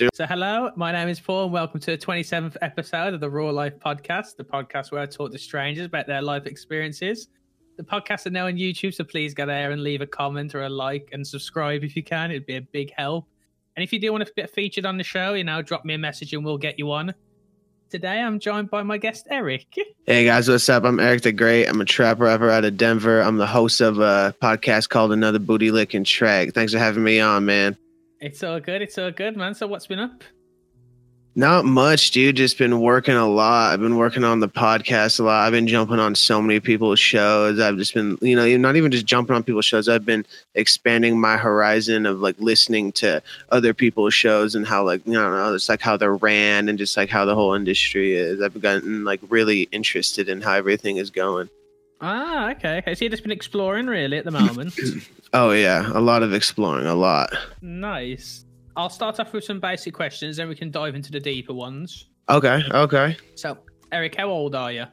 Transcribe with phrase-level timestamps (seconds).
[0.00, 0.08] soon.
[0.14, 3.50] So, hello, my name is Paul, and welcome to the 27th episode of the Raw
[3.50, 7.28] Life Podcast, the podcast where I talk to strangers about their life experiences.
[7.76, 10.62] The podcast are now on YouTube, so please go there and leave a comment or
[10.62, 12.30] a like and subscribe if you can.
[12.30, 13.28] It'd be a big help.
[13.76, 15.92] And if you do want to get featured on the show, you know, drop me
[15.92, 17.14] a message and we'll get you on.
[17.90, 19.66] Today, I'm joined by my guest, Eric.
[20.06, 20.82] Hey guys, what's up?
[20.82, 21.66] I'm Eric the Great.
[21.66, 23.20] I'm a trap rapper out of Denver.
[23.20, 26.52] I'm the host of a podcast called Another Booty Licking Track.
[26.52, 27.76] Thanks for having me on, man.
[28.20, 28.82] It's all good.
[28.82, 29.54] It's all good, man.
[29.54, 30.22] So, what's been up?
[31.36, 32.36] Not much, dude.
[32.36, 33.72] Just been working a lot.
[33.72, 35.46] I've been working on the podcast a lot.
[35.46, 37.60] I've been jumping on so many people's shows.
[37.60, 39.88] I've just been, you know, not even just jumping on people's shows.
[39.88, 45.06] I've been expanding my horizon of like listening to other people's shows and how, like,
[45.06, 48.42] you know, it's like how they're ran and just like how the whole industry is.
[48.42, 51.48] I've gotten like really interested in how everything is going.
[52.00, 52.78] Ah, okay.
[52.78, 52.94] Okay.
[52.94, 54.74] So, you've just been exploring really at the moment.
[55.32, 57.30] Oh yeah, a lot of exploring, a lot.
[57.62, 58.44] nice.
[58.76, 62.06] I'll start off with some basic questions, then we can dive into the deeper ones.
[62.28, 63.16] Okay, okay.
[63.36, 63.56] So,
[63.92, 64.86] Eric, how old are you?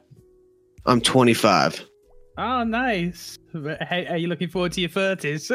[0.86, 1.84] I'm 25.
[2.38, 3.36] Oh, nice.
[3.52, 5.50] Hey, are you looking forward to your 30s?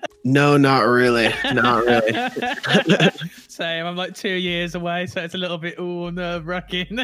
[0.24, 1.32] No, not really.
[1.54, 2.12] Not really.
[3.48, 3.86] Same.
[3.86, 6.86] I'm like two years away, so it's a little bit all nerve wracking.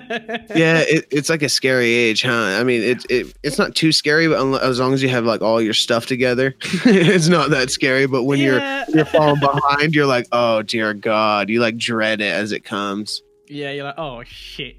[0.55, 2.33] yeah, it, it's like a scary age, huh?
[2.33, 5.41] I mean, it, it it's not too scary, but as long as you have like
[5.41, 8.07] all your stuff together, it's not that scary.
[8.07, 8.85] But when Yeah.
[8.89, 12.65] you're you're falling behind, you're like, oh dear God, you like dread it as it
[12.65, 13.23] comes.
[13.49, 14.77] yeah, you're like, oh shit.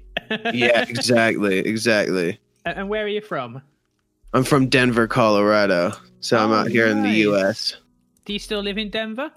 [0.52, 2.38] Yeah, exactly, exactly.
[2.66, 3.62] And and where are you from?
[4.36, 7.10] I'm from Denver, Colorado, so I'm Oh, out here in the.
[7.20, 7.74] U.S.
[8.26, 9.32] Do you still live in Denver?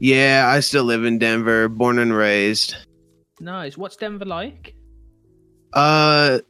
[0.00, 2.76] Yeah, I still live in Denver, born and raised.
[3.40, 3.78] Nice.
[3.78, 4.74] What's Denver like?
[5.72, 6.40] Uh,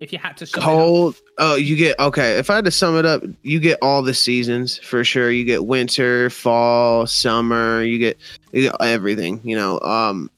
[0.00, 0.70] If you had to sum it up.
[0.70, 4.02] cold oh you get okay if i had to sum it up you get all
[4.02, 8.18] the seasons for sure you get winter fall summer you get,
[8.52, 10.30] you get everything you know um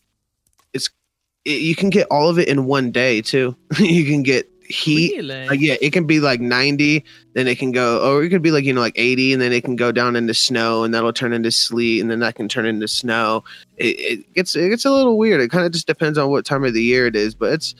[0.74, 0.90] it's
[1.44, 5.16] it, you can get all of it in one day too you can get heat
[5.16, 5.46] Really?
[5.48, 7.04] like, yeah it can be like 90
[7.34, 9.52] then it can go or it could be like you know like 80 and then
[9.52, 12.48] it can go down into snow and that'll turn into sleet and then that can
[12.48, 13.44] turn into snow
[13.76, 16.44] it, it gets it gets a little weird it kind of just depends on what
[16.44, 17.74] time of the year it is but it's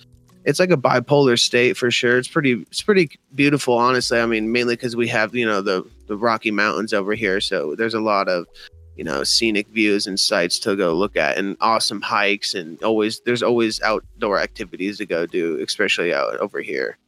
[0.47, 2.19] it's like a bipolar state for sure.
[2.19, 4.21] It's pretty it's pretty beautiful, honestly.
[4.21, 7.75] I mean, mainly because we have you know the the Rocky Mountains over here, so
[7.75, 8.47] there's a lot of
[8.97, 13.21] you know scenic views and sights to go look at, and awesome hikes, and always
[13.21, 16.99] there's always outdoor activities to go do, especially out over here.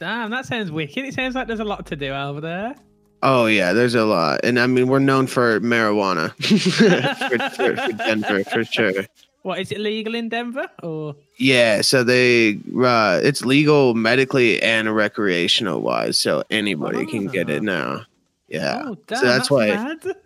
[0.00, 1.04] Damn, that sounds wicked.
[1.04, 2.74] It sounds like there's a lot to do over there.
[3.22, 6.34] Oh yeah, there's a lot, and I mean we're known for marijuana
[7.18, 9.04] for, for, for Denver for sure.
[9.42, 11.16] What is it legal in Denver or?
[11.38, 17.62] Yeah, so they uh it's legal medically and recreational wise, so anybody can get it
[17.62, 18.04] now.
[18.48, 18.82] Yeah.
[18.86, 20.16] Oh, damn, so that's, why mad.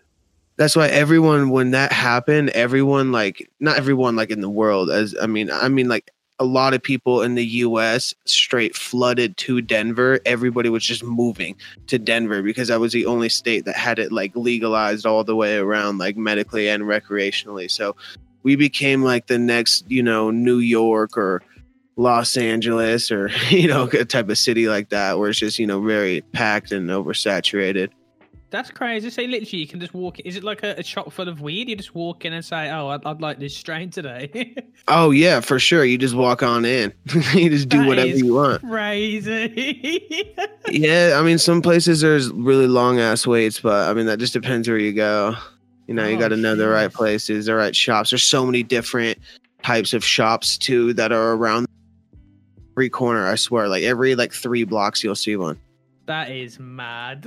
[0.59, 5.15] That's why everyone when that happened, everyone like not everyone like in the world as
[5.23, 6.11] I mean I mean like
[6.41, 10.21] a lot of people in the US straight flooded to Denver.
[10.27, 14.13] Everybody was just moving to Denver because that was the only state that had it
[14.13, 17.71] like legalized all the way around like medically and recreationally.
[17.71, 17.97] So
[18.43, 21.43] we became like the next, you know, New York or
[21.97, 25.67] Los Angeles or, you know, a type of city like that where it's just, you
[25.67, 27.91] know, very packed and oversaturated.
[28.51, 29.11] That's crazy.
[29.11, 30.21] So literally, you can just walk.
[30.21, 31.69] Is it like a, a shop full of weed?
[31.69, 34.55] You just walk in and say, "Oh, I'd, I'd like this strain today."
[34.91, 35.85] Oh yeah, for sure.
[35.85, 36.95] You just walk on in.
[37.35, 38.63] you just do That whatever you want.
[38.63, 40.35] crazy.
[40.71, 44.33] Yeah, I mean, some places there's really long ass waits, but I mean that just
[44.33, 45.35] depends where you go.
[45.87, 48.11] You know, you Oh, got to know the right places, the right shops.
[48.11, 49.19] There's so many different
[49.63, 51.67] types of shops too that are around
[52.75, 53.27] every corner.
[53.27, 55.59] I swear, like every like three blocks, you'll see one.
[56.09, 57.25] That is mad.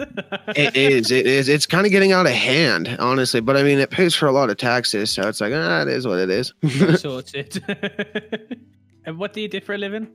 [0.56, 1.47] It is, it is.
[1.47, 3.40] It's kind of getting out of hand, honestly.
[3.40, 5.88] But I mean, it pays for a lot of taxes, so it's like, ah, it
[5.88, 6.53] is what it is.
[7.00, 7.63] Sorted.
[9.06, 10.07] and what do you do for a living?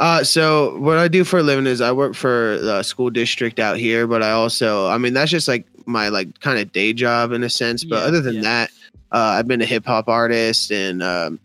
[0.00, 3.58] Uh, so what I do for a living is I work for the school district
[3.58, 6.92] out here, but I also, I mean, that's just like my like kind of day
[6.92, 7.84] job in a sense.
[7.84, 8.42] But Yeah, other than yeah.
[8.42, 8.70] that,
[9.10, 11.40] uh, I've been a hip hop artist and um,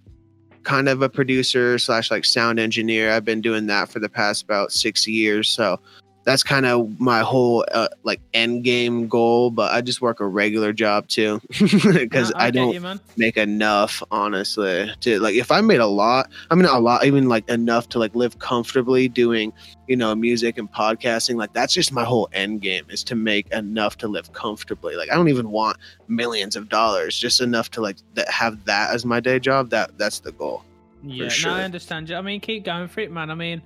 [0.64, 3.12] kind of a producer slash like sound engineer.
[3.12, 5.50] I've been doing that for the past about six years.
[5.50, 5.80] So
[6.28, 9.50] that's kind of my whole uh, like end game goal.
[9.50, 14.04] But I just work a regular job too because I get don't you, make enough
[14.12, 17.90] honestly to like if i made a lot i mean a lot even like enough
[17.90, 19.54] to like live comfortably doing
[19.88, 23.50] you know music and podcasting like that's just my whole end game is to make
[23.52, 25.78] enough to live comfortably like i don't even want
[26.08, 29.98] millions of dollars just enough to like that have that as my day job that
[29.98, 30.64] that's the goal
[31.04, 31.52] Yeah, sure.
[31.52, 32.16] no, I understand you.
[32.16, 33.30] I mean, keep going for it, man.
[33.30, 33.62] I mean,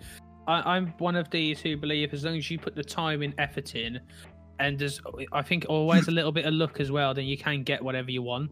[0.48, 3.34] I, I'm one of these who believe as long as you put the time and
[3.38, 4.00] effort in,
[4.60, 5.02] and there's,
[5.32, 8.12] I think, always a little bit of luck as well, then you can get whatever
[8.12, 8.52] you want.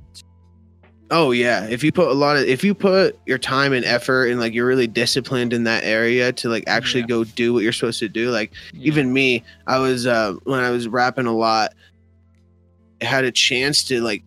[1.12, 4.28] Oh yeah, if you put a lot of if you put your time and effort
[4.28, 7.08] and like you're really disciplined in that area to like actually Yeah.
[7.08, 8.30] go do what you're supposed to do.
[8.30, 8.90] Like Yeah.
[8.90, 11.74] even me, I was uh when I was rapping a lot,
[13.02, 14.22] had a chance to like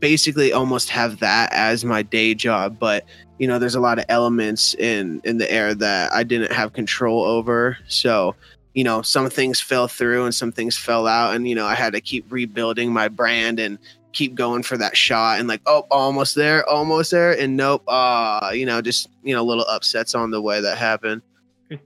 [0.00, 3.04] basically almost have that as my day job, but
[3.38, 6.72] you know, there's a lot of elements in in the air that I didn't have
[6.72, 7.78] control over.
[7.88, 8.34] So,
[8.74, 11.74] you know, some things fell through and some things fell out and you know, I
[11.74, 13.78] had to keep rebuilding my brand and
[14.12, 18.52] keep going for that shot and like oh almost there almost there and nope uh
[18.54, 21.20] you know just you know little upsets on the way that happened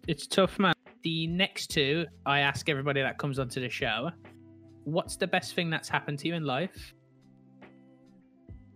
[0.07, 0.75] It's tough, man.
[1.03, 4.11] The next two, I ask everybody that comes onto the show,
[4.85, 6.95] what's the best thing that's happened to you in life?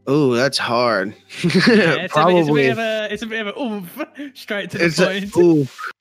[0.06, 3.26] Oh that's hard Yeah, it's, a, bit- it's a probably bit of a, it's a
[3.26, 4.04] bit of a oomph,
[4.34, 5.69] straight to the it's a, point.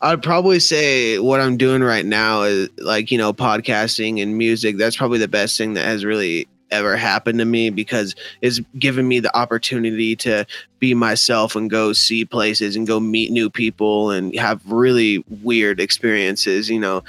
[0.00, 4.76] I'd probably say what I'm doing right now is like, you know, podcasting and music.
[4.76, 9.08] That's probably the best thing that has really ever happened to me because it's given
[9.08, 10.44] me the opportunity to
[10.78, 15.80] be myself and go see places and go meet new people and have really weird
[15.80, 17.02] experiences, you know,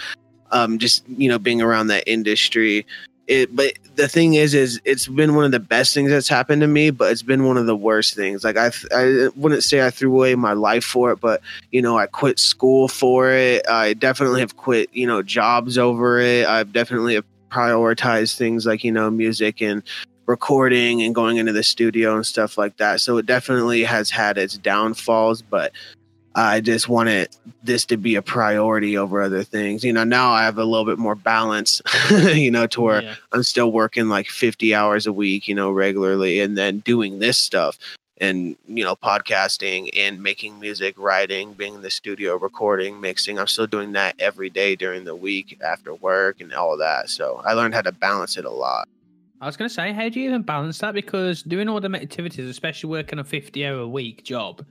[0.51, 2.85] um, just, you know, being around that industry.
[3.29, 6.61] It, but the thing is, is it's been one of the best things that's happened
[6.61, 8.43] to me, but it's been one of the worst things.
[8.43, 11.39] Like I, I wouldn't say I threw away my life for it, but
[11.71, 13.69] you know, I quit school for it.
[13.69, 16.47] I definitely have quit, you know, jobs over it.
[16.47, 19.83] I've definitely have prioritized things like, you know, music and
[20.25, 22.99] recording and going into the studio and stuff like that.
[22.99, 25.71] So it definitely has had its downfalls, but
[26.39, 27.29] I just wanted
[27.63, 29.83] this to be a priority over other things.
[29.83, 31.81] You know, now I have a little bit more balance,
[32.11, 33.15] you know, to where Yeah.
[33.31, 37.37] I'm still working like 50 hours a week, you know, regularly, and then doing this
[37.37, 37.77] stuff
[38.21, 43.39] and, you know, podcasting and making music, writing, being in the studio, recording, mixing.
[43.39, 47.09] I'm still doing that every day during the week after work and all that.
[47.09, 48.87] So I learned how to balance it a lot.
[49.41, 50.93] I was going to say, how do you even balance that?
[50.93, 54.65] Because doing all the activities, especially working a 50 hour a week job,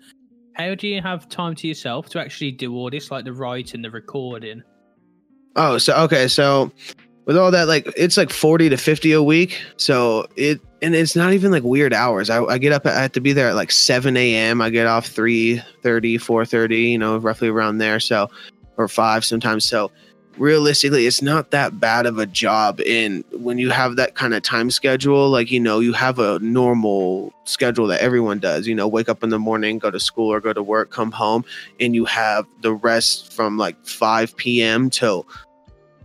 [0.58, 3.82] how do you have time to yourself to actually do all this, like the writing,
[3.82, 4.62] the recording?
[5.56, 6.72] Oh, so okay, so
[7.24, 9.60] with all that, like it's like forty to fifty a week.
[9.76, 12.30] So it and it's not even like weird hours.
[12.30, 14.60] I, I get up, I have to be there at like seven a.m.
[14.60, 18.00] I get off 3 4.30, you know, roughly around there.
[18.00, 18.30] So
[18.78, 19.64] or five sometimes.
[19.64, 19.90] So
[20.38, 22.80] realistically, it's not that bad of a job.
[22.86, 26.38] And when you have that kind of time schedule, like you know, you have a
[26.40, 28.66] normal schedule that everyone does.
[28.66, 31.12] You know, wake up in the morning, go to school or go to work, come
[31.12, 31.44] home,
[31.80, 34.90] and you have the rest from like five p.m.
[34.90, 35.26] till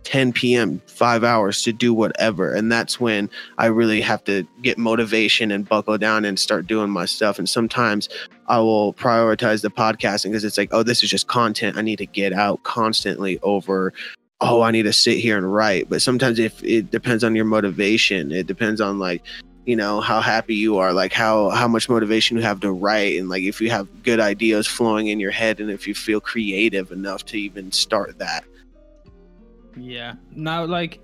[0.04, 2.52] 10 p.m., five hours to do whatever.
[2.52, 3.28] And that's when
[3.58, 7.38] I really have to get motivation and buckle down and start doing my stuff.
[7.38, 8.08] And sometimes
[8.46, 11.96] I will prioritize the podcasting because it's like, oh, this is just content I need
[11.96, 13.92] to get out constantly over.
[14.40, 15.88] Oh, I need to sit here and write.
[15.88, 19.22] But sometimes if it depends on your motivation, it depends on like,
[19.64, 23.18] you know, how happy you are, like how how much motivation you have to write,
[23.18, 26.20] and like if you have good ideas flowing in your head, and if you feel
[26.20, 28.44] creative enough to even start that.
[29.76, 30.14] Yeah.
[30.34, 31.00] now like,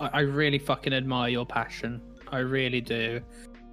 [0.00, 2.02] I, I really fucking admire your passion.
[2.32, 3.20] I really do.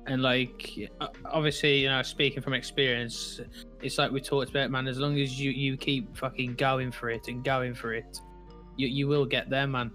[0.06, 0.89] And, like,
[1.25, 3.41] obviously, you know, speaking from experience,
[3.81, 7.10] it's like we talked about, man, as long as you, you keep fucking going for
[7.10, 8.22] it and going for it,
[8.77, 9.91] you, you will get there, man.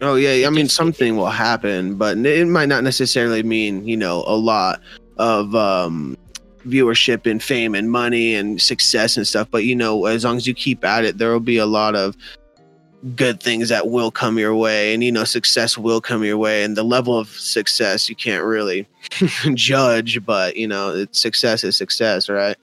[0.00, 4.24] Oh yeah, I mean something will happen, but it might not necessarily mean you know
[4.26, 4.80] a lot
[5.18, 6.16] of um,
[6.66, 9.48] viewership and fame and money and success and stuff.
[9.50, 11.94] But you know, as long as you keep at it, there will be a lot
[11.94, 12.16] of
[13.16, 16.64] good things that will come your way, and you know, success will come your way.
[16.64, 18.88] And the level of success you can't really
[19.54, 22.56] judge, but you know, it's, success is success, right?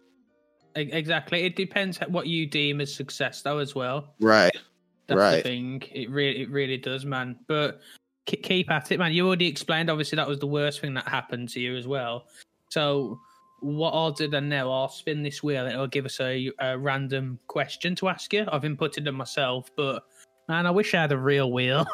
[0.75, 1.45] Exactly.
[1.45, 4.13] It depends what you deem as success, though, as well.
[4.19, 4.55] Right.
[5.09, 5.35] That's Right.
[5.37, 5.83] the thing.
[5.91, 7.35] It really, it really does, man.
[7.47, 7.81] But
[8.27, 9.11] ke- keep at it, man.
[9.13, 9.89] You already explained.
[9.89, 12.27] Obviously, that was the worst thing that happened to you as well.
[12.69, 13.19] So,
[13.61, 15.65] what I'll do then now, I'll spin this wheel.
[15.65, 18.45] and It'll give us a, a random question to ask you.
[18.51, 20.03] I've inputted them myself, but
[20.47, 21.85] man, I wish I had a real wheel.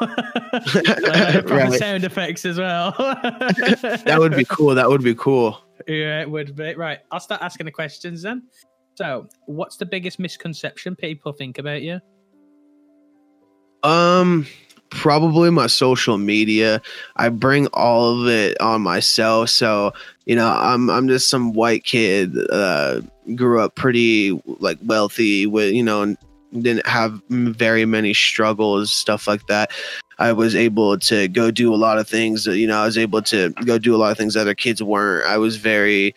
[1.46, 1.72] Right.
[1.78, 2.92] sound effects as well.
[2.98, 4.74] That would be cool.
[4.74, 5.58] That would be cool.
[5.88, 6.74] Yeah, it would be.
[6.74, 7.00] Right.
[7.10, 8.44] I'll start asking the questions then.
[8.94, 12.00] So, what's the biggest misconception people think about you?
[13.86, 14.46] Um,
[14.90, 16.82] probably my social media.
[17.16, 19.50] I bring all of it on myself.
[19.50, 19.92] So,
[20.24, 22.36] you know, I'm I'm just some white kid.
[22.50, 23.02] Uh,
[23.36, 26.16] grew up pretty like wealthy with you know,
[26.52, 29.70] didn't have very many struggles, stuff like that.
[30.18, 32.46] I was able to go do a lot of things.
[32.46, 35.28] You know, I was able to go do a lot of things other kids weren't.
[35.28, 36.12] I was very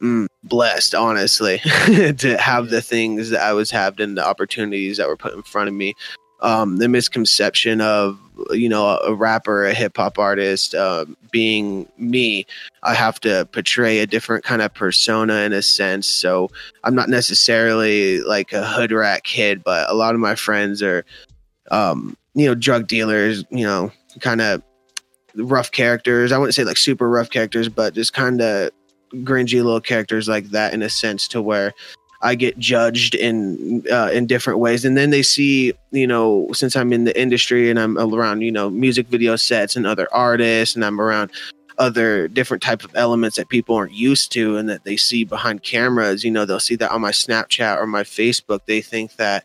[0.00, 5.16] mm, blessed, honestly, to have the things that I was having, the opportunities that were
[5.16, 5.94] put in front of me
[6.44, 8.20] um, the misconception of
[8.50, 12.46] you know a, rapper, a hip hop artist uh, being me.
[12.82, 16.06] I have to portray a different kind of persona in a sense.
[16.06, 16.50] So
[16.84, 21.04] I'm not necessarily like a hood rat kid, but a lot of my friends are,
[21.70, 23.42] um, you know, drug dealers.
[23.50, 24.62] You know, kind of
[25.36, 26.30] rough characters.
[26.30, 28.70] I wouldn't say like super rough characters, but just kind of
[29.14, 31.72] gringy little characters like that in a sense to where
[32.24, 36.74] I get judged in uh, in different ways, and then they see, you know, since
[36.74, 40.74] I'm in the industry and I'm around, you know, music video sets and other artists,
[40.74, 41.30] and I'm around
[41.76, 45.62] other different type of elements that people aren't used to and that they see behind
[45.62, 46.24] cameras.
[46.24, 48.60] You know, they'll see that on my Snapchat or my Facebook.
[48.66, 49.44] They think that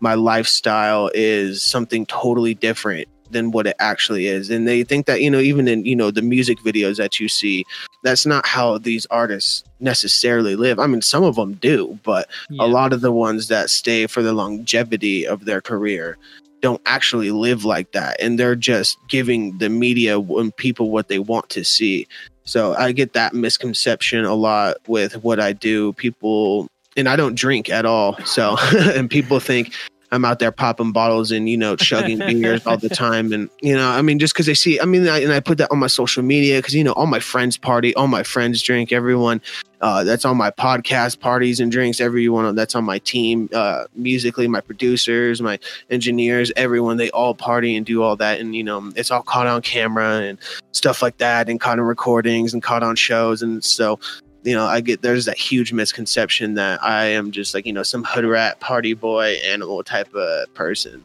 [0.00, 5.22] my lifestyle is something totally different than what it actually is and they think that
[5.22, 7.64] you know even in you know the music videos that you see
[8.02, 10.78] that's not how these artists necessarily live.
[10.78, 12.64] I mean some of them do but yeah.
[12.64, 16.16] a lot of the ones that stay for the longevity of their career
[16.60, 21.18] don't actually live like that and they're just giving the media and people what they
[21.18, 22.06] want to see.
[22.44, 25.92] So i get that misconception a lot with what i do.
[25.94, 28.56] People and i don't drink at all so
[28.94, 29.72] and people think
[30.12, 33.74] I'm out there popping bottles and you know chugging beers all the time, and you
[33.74, 35.78] know, I mean, just because they see, I mean, I, and I put that on
[35.78, 39.40] my social media because you know, all my friends party, all my friends drink, everyone
[39.80, 44.48] uh, that's on my podcast parties and drinks, everyone that's on my team, uh, musically,
[44.48, 45.58] my producers, my
[45.90, 49.46] engineers, everyone, they all party and do all that, and you know, it's all caught
[49.46, 50.38] on camera and
[50.72, 53.98] stuff like that, and caught on recordings and caught on shows, and so
[54.42, 57.82] you know, I get there's that huge misconception that I am just like, you know,
[57.82, 61.04] some hood rat party boy animal type of person.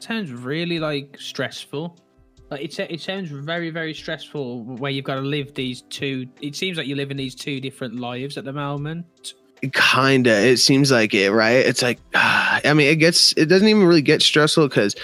[0.00, 1.96] Sounds really like stressful.
[2.50, 6.26] Like it, it sounds very, very stressful where you've got to live these two.
[6.40, 9.34] It seems like you live in these two different lives at the moment.
[9.72, 10.30] Kinda.
[10.30, 11.52] It seems like it, right?
[11.52, 14.96] It's like, I mean, it gets, it doesn't even really get stressful because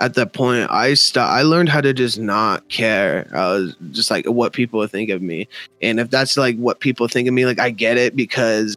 [0.00, 3.30] at that point i st- i learned how to just not care.
[3.32, 5.48] I was just like what people think of me.
[5.82, 8.76] And if that's like what people think of me like i get it because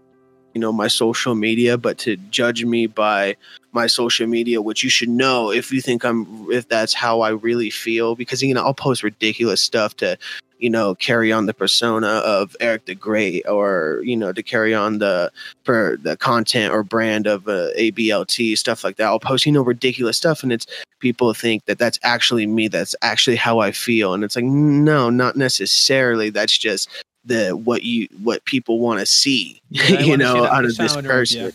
[0.57, 3.35] you know my social media but to judge me by
[3.73, 7.29] my social media which you should know if you think i'm if that's how i
[7.29, 10.17] really feel because you know i'll post ridiculous stuff to
[10.59, 14.73] you know, carry on the persona of Eric the Great, or you know, to carry
[14.73, 15.31] on the
[15.63, 19.05] for the content or brand of uh, ABLT stuff like that.
[19.05, 20.65] I'll post you know ridiculous stuff, and it's
[20.99, 22.67] people think that that's actually me.
[22.67, 26.29] That's actually how I feel, and it's like no, not necessarily.
[26.29, 26.89] That's just
[27.25, 31.45] the what you what people want to see, yeah, you know, out of this person.
[31.45, 31.51] yeah.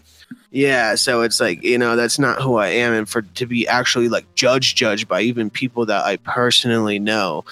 [0.55, 3.67] Yeah, so it's like you know that's not who I am, and for to be
[3.67, 7.45] actually like judged, judged by even people that I personally know,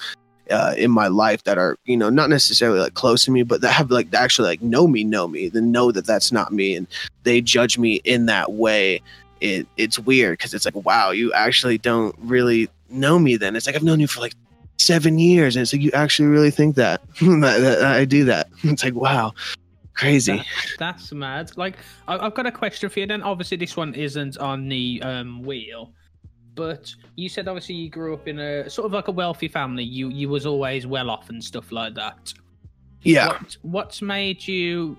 [0.51, 3.61] uh, in my life that are you know not necessarily like close to me but
[3.61, 6.75] that have like actually like know me know me then know that that's not me
[6.75, 6.87] and
[7.23, 9.01] they judge me in that way
[9.41, 13.55] it it's weird because it's like wow you actually don't really know me then.
[13.55, 14.35] It's like i've known you for like
[14.77, 18.49] seven years and it's like you actually really think that, that, that i do that.
[18.63, 19.33] It's like wow
[19.93, 20.37] crazy.
[20.37, 20.45] That,
[20.79, 21.51] that's mad.
[21.57, 21.77] Like
[22.07, 23.21] i've got a question for you then.
[23.21, 25.93] Obviously this one isn't on the um wheel
[26.55, 29.83] but you said obviously you grew up in a sort of like a wealthy family.
[29.83, 32.33] You you was always well off and stuff like that.
[33.03, 33.27] Yeah.
[33.27, 34.97] What, what's made you,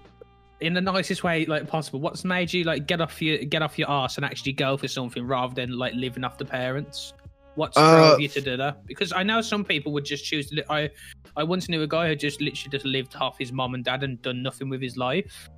[0.61, 3.79] in the nicest way like possible, what's made you like get off your get off
[3.79, 7.13] your ass and actually go for something rather than like living off the parents?
[7.55, 8.87] What's drove uh, you to do that?
[8.87, 10.49] Because I know some people would just choose.
[10.49, 10.91] To li- I
[11.37, 14.03] I once knew a guy who just literally just lived off his mom and dad
[14.03, 15.51] and done nothing with his life.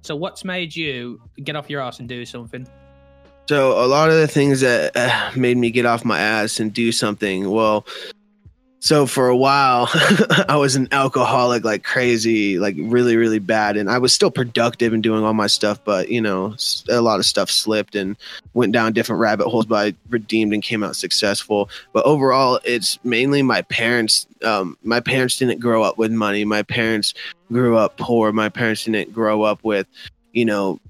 [0.00, 2.66] So what's made you get off your ass and do something?
[3.48, 6.72] So a lot of the things that uh, made me get off my ass and
[6.72, 7.86] do something, well,
[8.82, 9.88] so for a while
[10.48, 14.92] I was an alcoholic like crazy, like really really bad and I was still productive
[14.92, 16.56] and doing all my stuff, but you know,
[16.88, 18.16] a lot of stuff slipped and
[18.54, 21.70] went down different rabbit holes, but I redeemed and came out successful.
[21.92, 26.44] But overall, it's mainly my parents um, my parents didn't grow up with money.
[26.44, 27.14] My parents
[27.52, 28.32] grew up poor.
[28.32, 29.86] My parents didn't grow up with
[30.32, 30.80] you know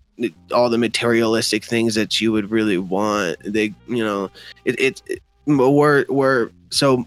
[0.53, 3.37] all the materialistic things that you would really want.
[3.45, 4.31] They, you know,
[4.65, 7.07] it, it, it where, where, so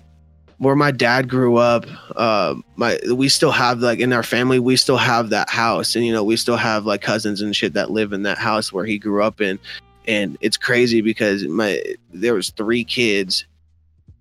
[0.57, 4.75] where my dad grew up, uh, my, we still have like in our family, we
[4.75, 7.91] still have that house and, you know, we still have like cousins and shit that
[7.91, 9.59] live in that house where he grew up in.
[10.07, 11.81] And it's crazy because my,
[12.13, 13.45] there was three kids,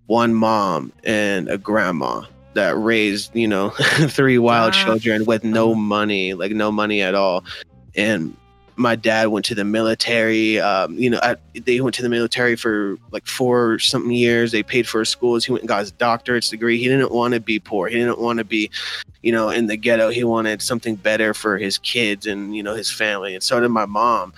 [0.07, 2.23] one mom and a grandma
[2.55, 3.69] that raised, you know,
[4.09, 4.83] three wild wow.
[4.83, 7.43] children with no money, like no money at all.
[7.95, 8.35] And
[8.77, 10.59] my dad went to the military.
[10.59, 14.51] Um, you know, I, they went to the military for like four something years.
[14.51, 15.45] They paid for his schools.
[15.45, 16.77] He went and got his doctorate's degree.
[16.77, 17.87] He didn't want to be poor.
[17.87, 18.69] He didn't want to be,
[19.21, 20.09] you know, in the ghetto.
[20.09, 23.33] He wanted something better for his kids and you know his family.
[23.33, 24.33] And so did my mom.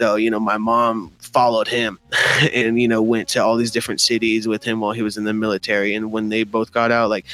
[0.00, 1.96] So, you know, my mom followed him
[2.52, 5.22] and, you know, went to all these different cities with him while he was in
[5.22, 5.94] the military.
[5.94, 7.24] And when they both got out, like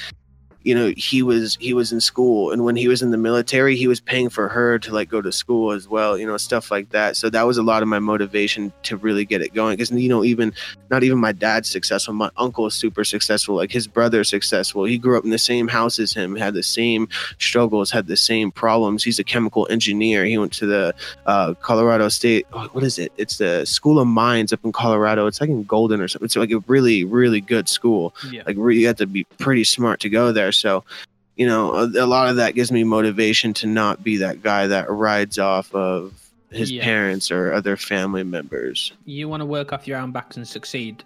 [0.63, 2.51] you know he was he was in school.
[2.53, 5.21] And when he was in the military he was paying for her to like go
[5.23, 7.17] to school as well you know stuff like that.
[7.17, 9.77] So that was a lot of my motivation to really get it going.
[9.77, 10.53] Because you know even
[10.91, 12.15] not even my dad's successful.
[12.15, 13.55] My uncle is super successful.
[13.55, 14.85] Like his brother's successful.
[14.85, 18.17] He grew up in the same house as him had the same struggles had the
[18.17, 19.05] same problems.
[19.05, 20.25] He's a chemical engineer.
[20.25, 20.95] He went to the
[21.27, 23.13] uh, colorado state oh, what is it?
[23.17, 25.27] It's the school of mines up in colorado.
[25.27, 26.27] It's like in golden or something.
[26.27, 28.15] It's like a really really good school.
[28.31, 28.43] Yeah.
[28.47, 30.85] like you have to be pretty smart to go there so
[31.37, 34.67] you know a, a lot of that gives me motivation to not be that guy
[34.67, 36.13] that rides off of
[36.51, 36.83] his Yeah.
[36.83, 41.05] parents or other family members You want to work off your own backs and succeed.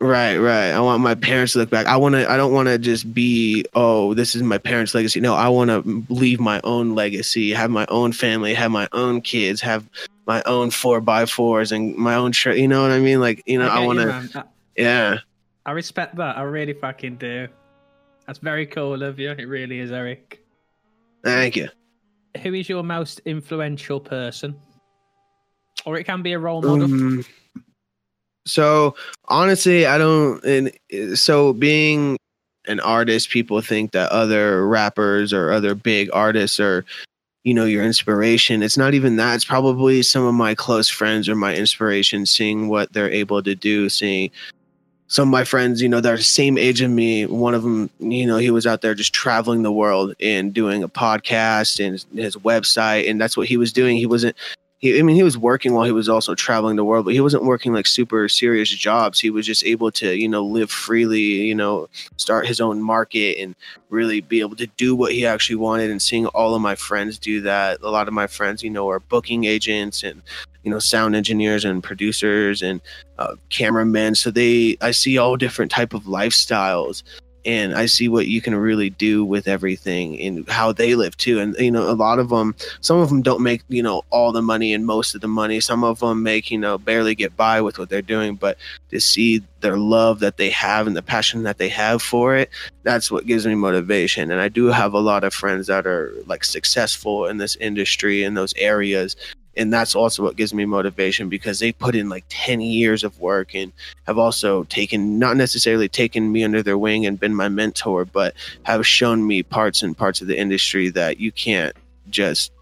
[0.00, 2.68] right right i want my parents to look back i want to i don't want
[2.68, 6.58] to just be oh this is my parents legacy no i want to leave my
[6.64, 9.86] own legacy have my own family have my own kids have
[10.26, 13.42] my own four by fours and my own shirt you know what i mean like
[13.46, 14.44] you know I i want to.
[14.76, 15.18] Yeah
[15.66, 16.38] I respect that.
[16.38, 17.46] I really fucking do.
[18.30, 19.32] That's very cool of you.
[19.32, 20.40] It really is, Eric.
[21.24, 21.68] thank you
[22.44, 24.54] Who is your most influential person?
[25.84, 26.84] Or it can be a role model.
[26.84, 27.24] Um,
[28.46, 28.94] so
[29.26, 30.44] honestly, I don't.
[30.44, 32.18] And so being
[32.68, 36.84] an artist, people think that other rappers or other big artists are,
[37.42, 38.62] you know, your inspiration.
[38.62, 39.34] It's not even that.
[39.34, 43.56] It's probably some of my close friends or my inspiration, seeing what they're able to
[43.56, 44.30] do, seeing
[45.10, 47.26] some of my friends, you know, they're the same age as me.
[47.26, 50.84] One of them, you know, he was out there just traveling the world and doing
[50.84, 53.96] a podcast and his, website, and that's what he was doing.
[53.96, 54.36] He wasn't
[54.78, 57.20] he, I mean, he was working while he was also traveling the world, but he
[57.20, 59.20] wasn't working like super serious jobs.
[59.20, 63.36] He was just able to, you know, live freely, you know, start his own market
[63.38, 63.54] and
[63.90, 65.90] really be able to do what he actually wanted.
[65.90, 68.88] And seeing all of my friends do that, a lot of my friends, you know,
[68.88, 70.22] are booking agents and,
[70.62, 72.80] you know, sound engineers and producers and
[73.18, 74.14] uh, cameramen.
[74.14, 77.02] So they, I see all different type of lifestyles
[77.44, 81.40] and I see what you can really do with everything and how they live too.
[81.40, 84.32] And you know, a lot of them, some of them don't make you know all
[84.32, 85.60] the money and most of the money.
[85.60, 88.34] Some of them make you know barely get by with what they're doing.
[88.34, 88.58] But
[88.90, 92.50] to see their love that they have and the passion that they have for it,
[92.82, 94.30] that's what gives me motivation.
[94.30, 98.22] And I do have a lot of friends that are like successful in this industry
[98.22, 99.16] in those areas.
[99.60, 103.20] And that's also what gives me motivation because they put in like 10 years of
[103.20, 103.72] work and
[104.06, 108.34] have also taken not necessarily taken me under their wing and been my mentor but
[108.62, 111.76] have shown me parts and parts of the industry that you can't
[112.08, 112.52] just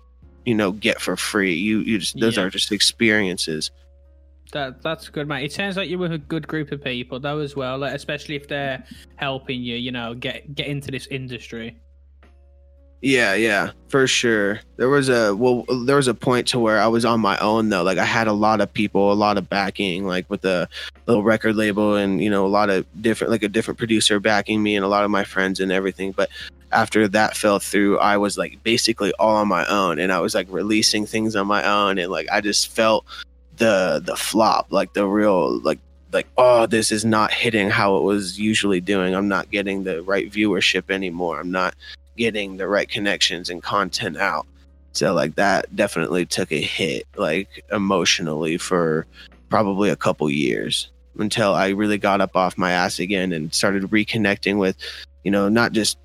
[0.45, 2.45] you know get for free you you just those Yeah.
[2.45, 3.71] are just experiences
[4.53, 5.45] That that's good, mate.
[5.45, 8.35] It sounds like you're with a good group of people though as well, like, especially
[8.35, 8.83] if they're
[9.17, 11.77] helping you, you know, get get into this industry.
[13.01, 14.61] Yeah yeah for sure.
[14.77, 17.69] There was a well there was a point to where i was on my own
[17.71, 17.83] though.
[17.83, 20.69] Like i had a lot of people a lot of backing like with the
[21.07, 24.63] little record label and you know a lot of different like a different producer backing
[24.63, 26.13] me and a lot of my friends and everything.
[26.13, 26.31] But
[26.71, 30.35] after that fell through i was like basically all on my own and i was
[30.35, 33.07] like releasing things on my own and like i just felt
[33.57, 35.79] the the flop like the real like
[36.13, 39.15] like oh this is not hitting how it was usually doing.
[39.15, 41.41] I'm not getting the right viewership anymore.
[41.41, 41.75] I'm not
[42.19, 44.47] getting the right connections and content out
[44.93, 49.07] so like that definitely took a hit like emotionally for
[49.49, 53.85] probably a couple years until i really got up off my ass again and started
[53.85, 54.77] reconnecting with
[55.25, 55.99] you know not just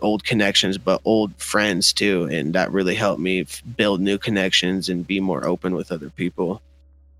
[0.00, 4.88] old connections but old friends too and that really helped me f- build new connections
[4.88, 6.62] and be more open with other people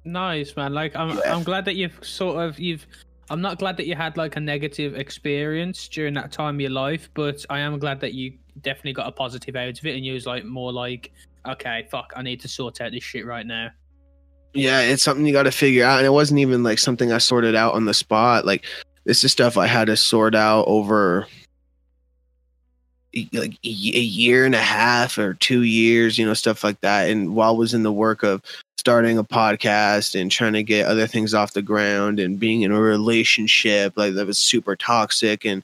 [0.05, 0.73] Nice, man.
[0.73, 1.35] Like I'm Yeah.
[1.35, 2.87] I'm glad that you've sort of you've
[3.31, 6.71] I'm not glad that you had like a negative experience during that time of your
[6.71, 10.05] life, but I am glad that you definitely got a positive out of it and
[10.05, 11.13] you was like more like,
[11.47, 13.71] okay, fuck, I need to sort out this shit right now.
[14.53, 17.19] yeah it's something you got to figure out and it wasn't even like something i
[17.19, 18.65] sorted out on the spot like
[19.05, 21.25] this is stuff i had to sort out over
[23.33, 27.11] like a year and a half or two years you know stuff like that.
[27.11, 28.43] And while I was in the work of
[28.79, 32.73] starting a podcast and trying to get other things off the ground and being in
[32.73, 35.63] a relationship like that was super toxic and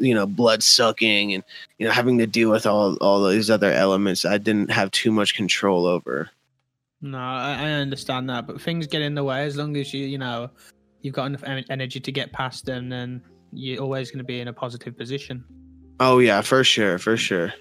[0.00, 1.44] you know blood sucking and
[1.76, 5.12] you know having to deal with all all these other elements i didn't have too
[5.12, 6.30] much control over.
[7.04, 9.44] No, I, understand that, but things get in the way.
[9.44, 10.48] As long as you, you know,
[11.02, 13.20] you've got enough energy to get past them, then
[13.52, 15.44] you're always going to be in a positive position.
[16.00, 17.52] Oh yeah for sure for sure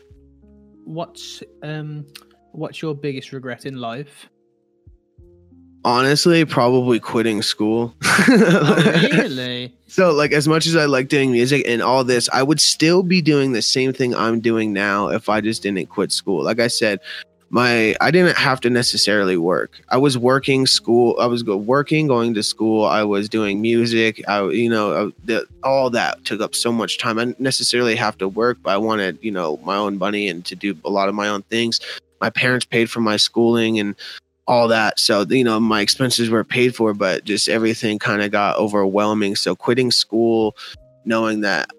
[0.85, 2.05] What's um,
[2.51, 4.29] what's your biggest regret in life?
[5.85, 9.75] honestly probably quitting school Oh, really?
[9.87, 13.03] so like as much as i like doing music and all this i would still
[13.03, 16.61] be doing the same thing i'm doing now if i just didn't quit school like
[16.61, 17.01] i said
[17.53, 19.79] my I didn't have to necessarily work.
[19.89, 21.15] I was working school.
[21.19, 22.83] I was go, working, going to school.
[22.83, 24.27] I was doing music.
[24.27, 27.19] I you know I, the, all that took up so much time.
[27.19, 30.43] I didn't necessarily have to work, but I wanted you know my own money and
[30.45, 31.79] to do a lot of my own things.
[32.19, 33.95] My parents paid for my schooling and
[34.47, 34.99] all that.
[34.99, 39.35] So, you know, my expenses were paid for, but just everything kind of got overwhelming.
[39.35, 40.55] So, quitting school,
[41.05, 41.69] knowing that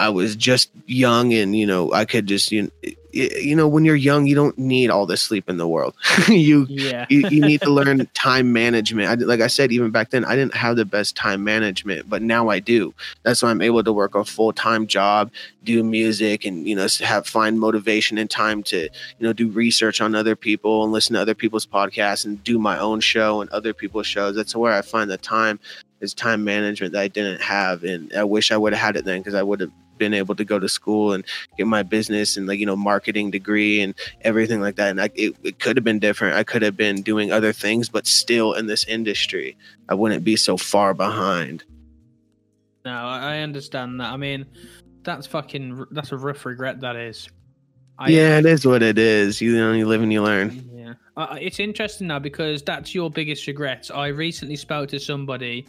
[0.00, 3.84] I was just young and, you know, I could just, you know, you know when
[3.84, 5.94] you're young you don't need all the sleep in the world.
[6.28, 7.06] You, Yeah.
[7.08, 9.08] you you need to learn time management.
[9.08, 12.22] I, like i said even back then i didn't have the best time management but
[12.22, 12.94] now i do.
[13.22, 15.30] That's why i'm able to work a full-time job
[15.64, 20.00] do music and you know have find motivation and time to you know do research
[20.00, 23.50] on other people and listen to other people's podcasts and do my own show and
[23.50, 24.34] other people's shows.
[24.36, 25.58] That's where i find the time
[26.00, 29.04] is time management that i didn't have and i wish i would have had it
[29.04, 31.24] then because i would have been able to go to school and
[31.56, 35.10] get my business and like you know marketing degree and everything like that and I,
[35.14, 38.54] it, it could have been different i could have been doing other things but still
[38.54, 39.56] in this industry
[39.88, 41.62] i wouldn't be so far behind
[42.84, 44.10] No, I understand that.
[44.10, 44.46] I mean,
[45.02, 45.84] that's fucking.
[45.90, 46.80] That's a rough regret.
[46.80, 47.28] That is.
[48.00, 50.94] I, yeah it is what it is you know you live and you learn Yeah,
[51.18, 53.90] uh, it's interesting now because that's your biggest regret.
[53.94, 55.66] I recently spoke to somebody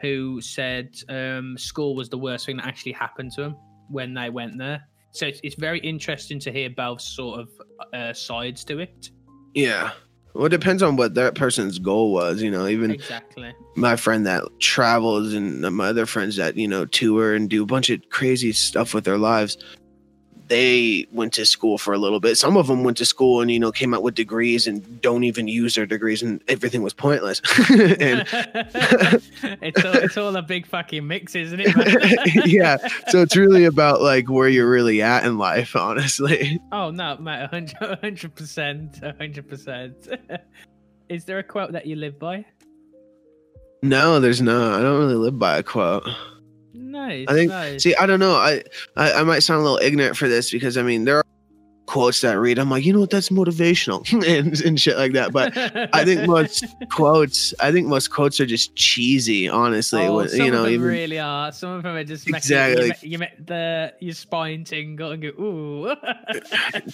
[0.00, 3.56] who said um, school was the worst thing that actually happened to them
[3.90, 4.82] when they went there.
[5.12, 7.48] So it's, it's very interesting to hear both sort of
[7.94, 9.10] uh, sides to it.
[9.54, 9.92] yeah
[10.34, 13.52] well it depends on what that person's goal was you know even Exactly.
[13.76, 17.66] my friend that travels and my other friends that you know tour and do a
[17.66, 19.56] bunch of crazy stuff with their lives
[20.48, 23.50] they went to school for a little bit some of them went to school and
[23.50, 26.92] you know came out with degrees and don't even use their degrees and everything was
[26.92, 28.26] pointless and
[29.62, 32.46] it's all it's all a big fucking mix, isn't it?
[32.46, 32.76] yeah
[33.08, 37.48] so it's really about like where you're really at in life honestly Oh no, mate,
[38.00, 40.08] hundred percent, hundred percent.
[41.08, 42.44] Is there a quote that you live by?
[43.82, 46.04] no there's not i don't really live by a quote
[46.78, 47.26] Nice.
[47.28, 47.82] I think- nice.
[47.82, 48.34] See, I don't know.
[48.36, 48.62] I,
[48.96, 51.24] I I might sound a little ignorant for this because I mean there are
[51.88, 52.58] quotes that I read.
[52.58, 54.04] I'm like, you know what, that's motivational
[54.38, 55.32] and, and shit like that.
[55.32, 55.56] But
[55.94, 59.48] I think most quotes, I think most quotes are just cheesy.
[59.48, 61.50] Honestly, oh, when- some you know, of them even really are.
[61.50, 62.82] Some of them are just making Exactly.
[62.84, 65.94] you, make, you make the your spine tingle and go ooh.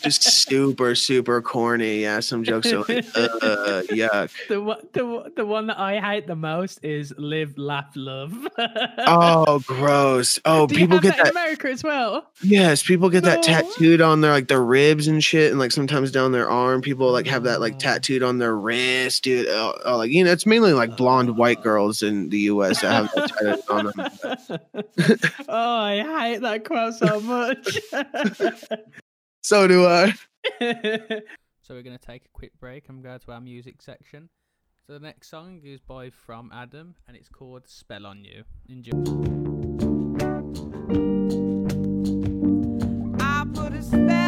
[0.02, 2.02] just super super corny.
[2.02, 4.30] Yeah, some jokes are like, uh, yuck.
[4.48, 8.32] the one the, the one that I hate the most is live, laugh, love.
[8.98, 10.38] Oh, gross.
[10.44, 11.30] Oh, Do people get that, in that.
[11.32, 12.30] America as well?
[12.42, 16.10] Yes, people get that tattooed on their like their ribs and shit, and like sometimes
[16.10, 16.80] down their arm.
[16.80, 17.78] People like have that like Oh.
[17.78, 19.46] tattooed on their wrist, dude.
[19.48, 22.80] Oh, oh, like you know, it's mainly like blonde white girls in the U.S.
[22.82, 25.18] that have that tattooed on them.
[25.48, 27.78] oh, I hate that quote so much.
[29.42, 30.10] So do I.
[30.60, 34.30] so we're going to take a quick break and go to our music section.
[34.86, 38.44] So the next song is by From Adam and it's called Spell on You.
[38.70, 38.92] Enjoy.
[43.20, 44.23] I put a spell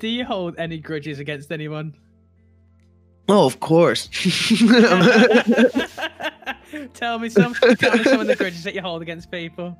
[0.00, 1.94] Do you hold any grudges against anyone?
[3.28, 4.08] Oh, of course.
[6.94, 7.54] tell me some.
[7.54, 9.76] Tell me some of the grudges that you hold against people.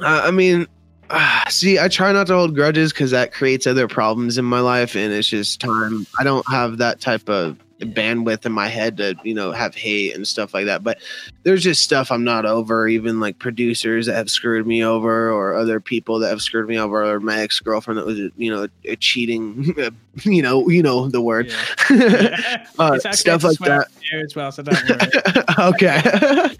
[0.00, 0.66] Uh, I mean,
[1.10, 4.60] uh, see, I try not to hold grudges because that creates other problems in my
[4.60, 6.06] life, and it's just time.
[6.18, 10.14] I don't have that type of bandwidth in my head to you know have hate
[10.14, 10.98] and stuff like that but
[11.44, 15.54] there's just stuff i'm not over even like producers that have screwed me over or
[15.54, 18.96] other people that have screwed me over or my ex-girlfriend that was you know a
[18.96, 19.74] cheating
[20.24, 21.52] you know you know the word
[21.90, 22.66] Yeah.
[22.78, 25.44] uh, stuff like that as well, so don't worry.
[25.70, 26.56] okay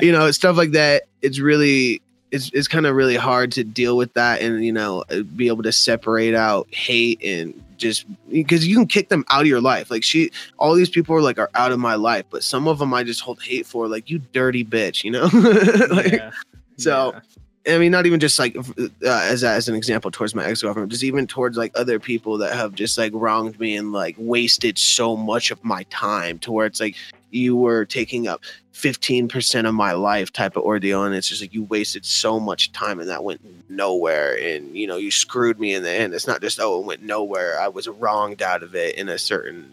[0.00, 2.02] you know stuff like that it's really
[2.32, 5.04] it's, it's kind of really hard to deal with that and you know
[5.36, 9.46] be able to separate out hate and just because you can kick them out of
[9.46, 12.42] your life like she all these people are like are out of my life but
[12.42, 15.28] some of them i just hold hate for like you dirty bitch you know
[15.94, 16.30] like Yeah.
[16.78, 17.20] so- Yeah.
[17.64, 20.90] I mean, not even just like uh, as as an example towards my ex girlfriend,
[20.90, 24.76] just even towards like other people that have just like wronged me and like wasted
[24.78, 26.96] so much of my time to where it's like
[27.32, 28.42] you were taking up
[28.72, 32.38] fifteen percent of my life type of ordeal, and it's just like you wasted so
[32.38, 33.40] much time and that went
[33.70, 36.14] nowhere, and you know you screwed me in the end.
[36.14, 37.60] It's not just oh it went nowhere.
[37.60, 39.70] I was wronged out of it in a certain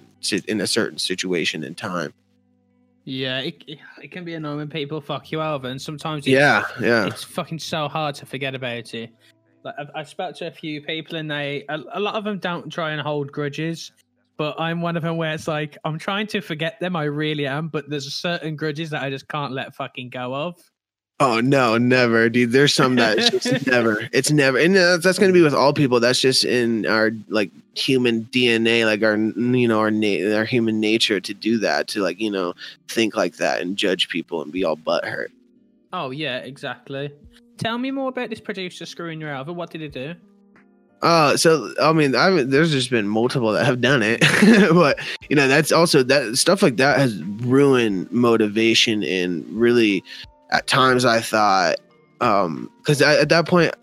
[0.47, 2.13] in a certain situation and time.
[3.05, 3.63] Yeah, it,
[4.03, 7.07] it can be annoying when people fuck you over, and sometimes it's, Yeah, yeah.
[7.07, 9.09] it's fucking so hard to forget about it.
[9.63, 12.37] Like I've, I've spoke to a few people, and they a, a lot of them
[12.37, 13.91] don't try and hold grudges,
[14.39, 16.95] but I'm one of them where it's like I'm trying to forget them.
[16.95, 20.57] I really am, but there's certain grudges that I just can't let fucking go of.
[21.19, 22.53] Oh no, never, dude.
[22.53, 24.07] There's some that it's just never.
[24.13, 25.99] It's never, and uh, that's, that's going to be with all people.
[25.99, 30.79] That's just in our like human DNA, like our you know our na- our human
[30.79, 32.53] nature to do that, to like you know
[32.87, 35.31] think like that and judge people and be all butthurt.
[35.91, 37.11] Oh yeah, exactly.
[37.57, 39.51] Tell me more about this producer screwing you over.
[39.51, 40.15] What did he do?
[41.01, 44.19] Uh, so I mean, I there's just been multiple that have done it,
[44.73, 50.03] but you know that's also that stuff like that has ruined motivation and really,
[50.51, 51.77] at times I thought,
[52.19, 53.73] um, because at that point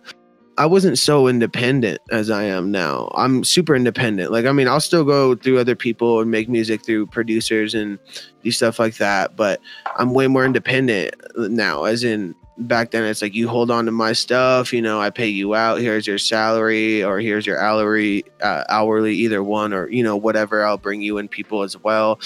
[0.58, 3.10] I wasn't so independent as I am now.
[3.14, 4.30] I'm super independent.
[4.30, 7.98] Like I mean, I'll still go through other people and make music through producers and
[8.42, 9.60] do stuff like that, but
[9.96, 11.84] I'm way more independent now.
[11.84, 15.10] As in back then it's like you hold on to my stuff you know i
[15.10, 19.90] pay you out here's your salary or here's your hourly uh, hourly either one or
[19.90, 22.18] you know whatever i'll bring you in people as well.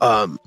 [0.00, 0.38] Um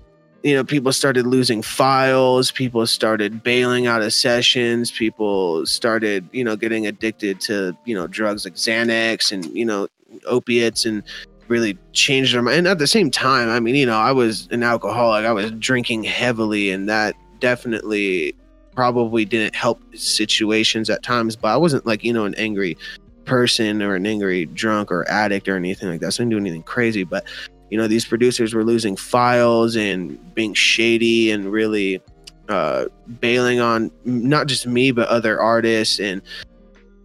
[0.43, 6.43] you know people started losing files people started bailing out of sessions people started you
[6.43, 9.87] know getting addicted to you know drugs like xanax and you know
[10.25, 11.03] opiates and
[11.47, 14.47] really changed their mind and at the same time i mean you know i was
[14.51, 18.33] an alcoholic i was drinking heavily and that definitely
[18.75, 22.77] probably didn't help situations at times, but I wasn't like, you know, an angry
[23.25, 26.11] person or an angry drunk or addict or anything like that.
[26.13, 27.03] So I didn't do anything crazy.
[27.03, 27.25] But,
[27.69, 32.01] you know, these producers were losing files and being shady and really
[32.49, 32.85] uh,
[33.19, 35.99] bailing on not just me, but other artists.
[35.99, 36.21] And,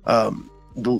[0.07, 0.51] um,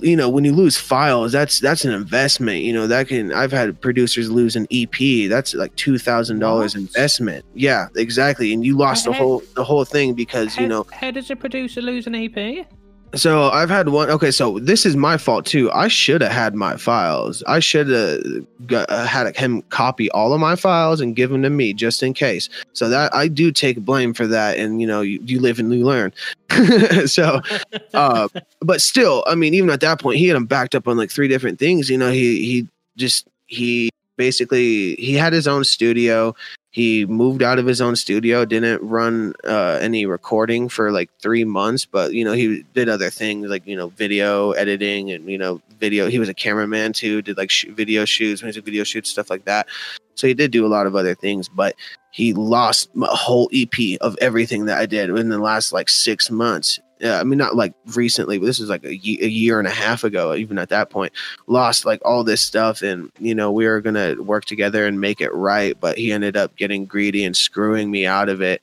[0.01, 3.51] you know when you lose files that's that's an investment you know that can i've
[3.51, 8.75] had producers lose an ep that's like two thousand dollars investment yeah exactly and you
[8.75, 12.15] lost the whole the whole thing because you know how does a producer lose an
[12.15, 12.67] EP?
[13.15, 14.09] So I've had one.
[14.09, 15.71] Okay, so this is my fault too.
[15.71, 17.41] I should have had my files.
[17.47, 21.49] I should have uh, had him copy all of my files and give them to
[21.49, 22.49] me just in case.
[22.73, 24.57] So that I do take blame for that.
[24.57, 26.11] And you know, you, you live and you learn.
[27.05, 27.41] so,
[27.93, 28.27] uh,
[28.61, 31.11] but still, I mean, even at that point, he had him backed up on like
[31.11, 31.89] three different things.
[31.89, 32.67] You know, he he
[32.97, 36.35] just he basically he had his own studio
[36.77, 41.43] he moved out of his own studio didn't run uh, any recording for like three
[41.43, 45.39] months but you know he did other things like you know video editing and you
[45.39, 49.09] know video he was a cameraman too did like sh- video shoots music video shoots
[49.09, 49.65] stuff like that.
[50.13, 51.73] So he did do a lot of other things but
[52.11, 56.29] he lost a whole ep of everything that i did in the last like six
[56.29, 59.59] months yeah, I mean, not like recently, but this is like a, ye- a year
[59.59, 61.13] and a half ago, even at that point
[61.47, 65.21] lost like all this stuff and you know we were gonna work together and make
[65.21, 68.61] it right but he ended up getting greedy and screwing me out of it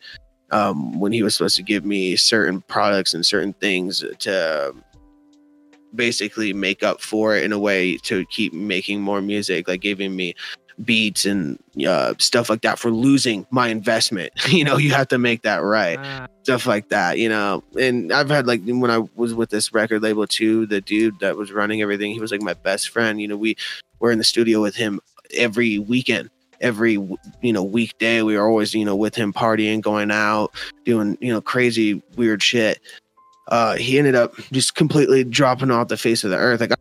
[0.50, 4.74] um, when he was supposed to give me certain products and certain things to
[5.94, 10.14] basically make up for it in a way to keep making more music like giving
[10.14, 10.34] me
[10.84, 15.18] beats and uh, stuff like that for losing my investment you know you have to
[15.18, 17.64] make that right Ah, stuff like that, you know.
[17.80, 21.36] And I've had like when I was with this record label too, the dude that
[21.36, 23.20] was running everything, he was like my best friend.
[23.20, 23.56] You know, we
[23.98, 25.00] were in the studio with him
[25.32, 28.22] every weekend, every you know weekday.
[28.22, 30.52] We were always you know with him partying, going out,
[30.84, 32.80] doing you know crazy weird shit.
[33.48, 36.60] Uh, he ended up just completely dropping off the face of the earth.
[36.60, 36.72] Like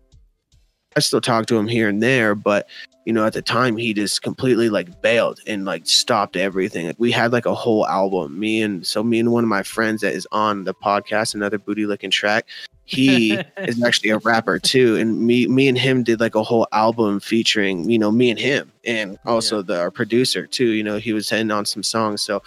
[0.96, 2.68] I still talk to him here and there, but
[3.06, 6.88] you know, at the time he just completely like bailed and like stopped everything.
[6.88, 8.40] Like, we had like a whole album.
[8.40, 11.60] Me and so me and one of my friends that is on the podcast, another
[11.60, 12.48] booty licking track.
[12.86, 16.68] He is actually a rapper too, and me me and him did like a whole
[16.72, 20.70] album featuring you know me and him, and also the our producer too.
[20.70, 22.42] You know, he was in on some songs, so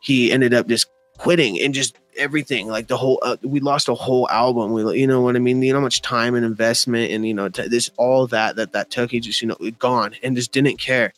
[0.00, 0.86] he ended up just
[1.18, 5.06] quitting and just everything like the whole uh, we lost a whole album we you
[5.06, 5.62] know what i mean?
[5.62, 8.72] You know how much time and investment and you know t- this all that that
[8.72, 11.12] that took he just you know gone and just didn't care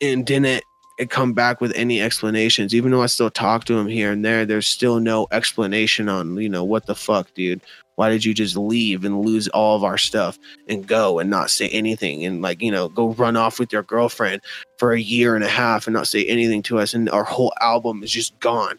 [0.00, 0.62] and didn't
[1.08, 2.74] come back with any explanations.
[2.74, 6.36] Even though i still talk to him here and there there's still no explanation on
[6.36, 7.60] you know what the fuck dude?
[7.96, 10.36] Why did you just leave and lose all of our stuff
[10.68, 13.82] and go and not say anything and like you know go run off with your
[13.84, 14.40] girlfriend
[14.78, 17.52] for a year and a half and not say anything to us and our whole
[17.60, 18.78] album is just gone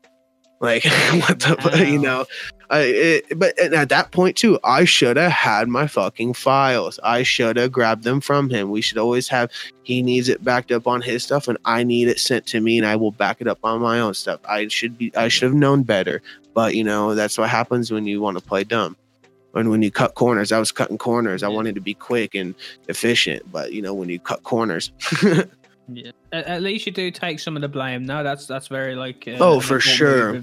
[0.66, 0.84] like
[1.28, 1.82] what the wow.
[1.82, 2.26] you know
[2.70, 7.00] I, it, but at that point too i should have had my fucking files.
[7.04, 8.72] I should have grabbed them from him.
[8.72, 9.52] We should always have
[9.84, 12.78] he needs it backed up on his stuff and i need it sent to me
[12.78, 14.40] and i will back it up on my own stuff.
[14.50, 16.22] I should be i should have known better
[16.54, 18.98] but you know that's what happens when you want to play dumb.
[19.54, 21.44] And when you cut corners i was cutting corners.
[21.44, 22.56] I wanted to be quick and
[22.88, 24.92] efficient but you know when you cut corners
[25.88, 28.06] Yeah, at, at, least you do take some of the blame.
[28.06, 30.36] No, that's that's very like uh, oh for sure.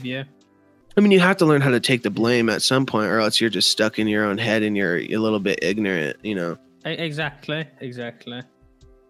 [0.96, 3.18] I mean, you have to learn how to take the blame at some point, or
[3.18, 6.18] else you're just stuck in your own head and you're a little bit ignorant.
[6.22, 6.58] You know.
[6.84, 7.66] Exactly.
[7.80, 8.42] Exactly.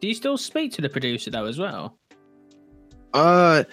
[0.00, 1.96] Do you still speak to the producer though as well?
[3.12, 3.64] Uh.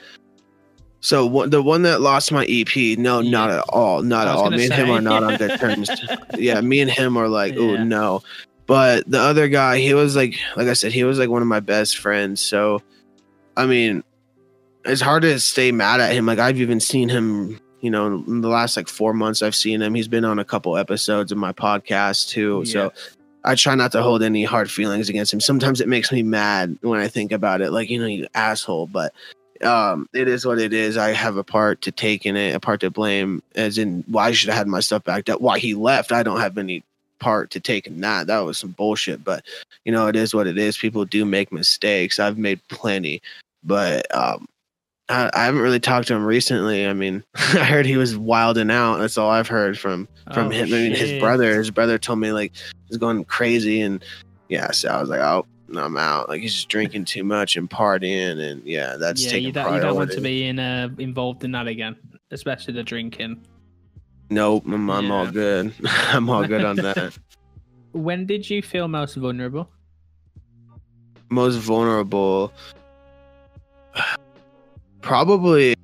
[1.01, 3.31] So the one that lost my EP, no, yeah.
[3.31, 4.51] not at all, not at all.
[4.51, 4.73] Me say.
[4.73, 5.89] and him are not on good terms.
[6.37, 7.61] yeah, me and him are like, yeah.
[7.61, 8.21] oh no.
[8.69, 11.47] But the other guy, he was like, like I said, he was like one of
[11.47, 12.39] my best friends.
[12.39, 12.83] So,
[13.57, 14.03] I mean,
[14.85, 16.27] it's hard to stay mad at him.
[16.27, 19.81] Like I've even seen him, you know, in the last like four months, I've seen
[19.81, 19.95] him.
[19.95, 22.61] He's been on a couple episodes of my podcast too.
[22.65, 22.71] Yeah.
[22.71, 22.93] So
[23.43, 25.39] I try not to hold any hard feelings against him.
[25.39, 28.85] Sometimes it makes me mad when I think about it, like you know, you asshole.
[28.85, 29.15] But
[29.63, 30.95] um, it is what it is.
[30.95, 34.27] I have a part to take in it, a part to blame, as in why
[34.27, 35.41] should I should have had my stuff backed up.
[35.41, 36.83] Why he left, I don't have any
[37.19, 38.27] part to take in that.
[38.27, 39.23] That was some bullshit.
[39.23, 39.45] But
[39.85, 40.77] you know, it is what it is.
[40.77, 42.19] People do make mistakes.
[42.19, 43.21] I've made plenty,
[43.63, 44.47] but um,
[45.09, 46.87] I, I haven't really talked to him recently.
[46.87, 48.97] I mean, I heard he was wilding out.
[48.97, 50.67] That's all I've heard from from oh, him.
[50.67, 51.55] I mean, his brother.
[51.55, 52.53] His brother told me like
[52.87, 54.03] he's going crazy, and
[54.47, 54.71] yeah.
[54.71, 55.45] So I was like, oh.
[55.71, 56.29] No, I'm out.
[56.29, 59.37] Like he's just drinking too much and partying, and yeah, that's yeah.
[59.37, 61.95] You don't, you don't want to be in uh, involved in that again,
[62.31, 63.39] especially the drinking.
[64.29, 65.73] Nope, I'm, I'm all good.
[65.85, 67.17] I'm all good on that.
[67.91, 69.69] when did you feel most vulnerable?
[71.29, 72.53] Most vulnerable,
[75.01, 75.75] probably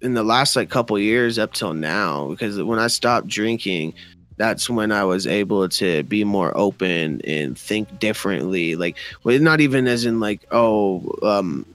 [0.00, 2.28] in the last like couple years up till now.
[2.28, 3.94] Because when I stopped drinking,
[4.36, 8.76] that's when I was able to be more open and think differently.
[8.76, 11.66] Like, well, not even as in like, oh, um,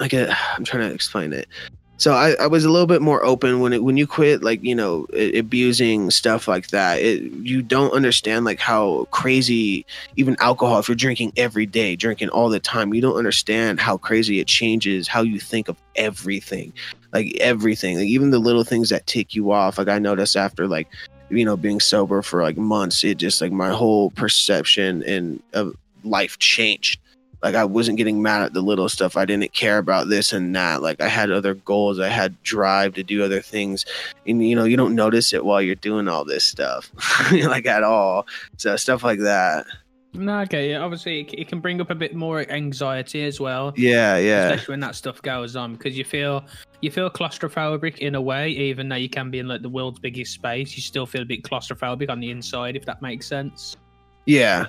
[0.00, 1.48] like a, I'm trying to explain it
[1.98, 4.62] so I, I was a little bit more open when it when you quit like
[4.62, 10.78] you know abusing stuff like that it, you don't understand like how crazy even alcohol
[10.78, 14.46] if you're drinking every day drinking all the time you don't understand how crazy it
[14.46, 16.72] changes how you think of everything
[17.12, 20.66] like everything like even the little things that tick you off like i noticed after
[20.66, 20.88] like
[21.30, 25.74] you know being sober for like months it just like my whole perception and of
[26.04, 27.00] life changed
[27.42, 29.16] like I wasn't getting mad at the little stuff.
[29.16, 30.82] I didn't care about this and that.
[30.82, 32.00] Like I had other goals.
[32.00, 33.84] I had drive to do other things.
[34.26, 36.90] And you know, you don't notice it while you're doing all this stuff,
[37.32, 38.26] like at all.
[38.56, 39.66] So stuff like that.
[40.14, 40.70] No, okay.
[40.70, 43.74] Yeah, obviously, it, it, can bring up a bit more anxiety as well.
[43.76, 44.48] Yeah, yeah.
[44.48, 46.42] Especially when that stuff goes on, because you feel
[46.80, 49.98] you feel claustrophobic in a way, even though you can be in like the world's
[49.98, 50.74] biggest space.
[50.74, 53.76] You still feel a bit claustrophobic on the inside, if that makes sense.
[54.24, 54.68] Yeah,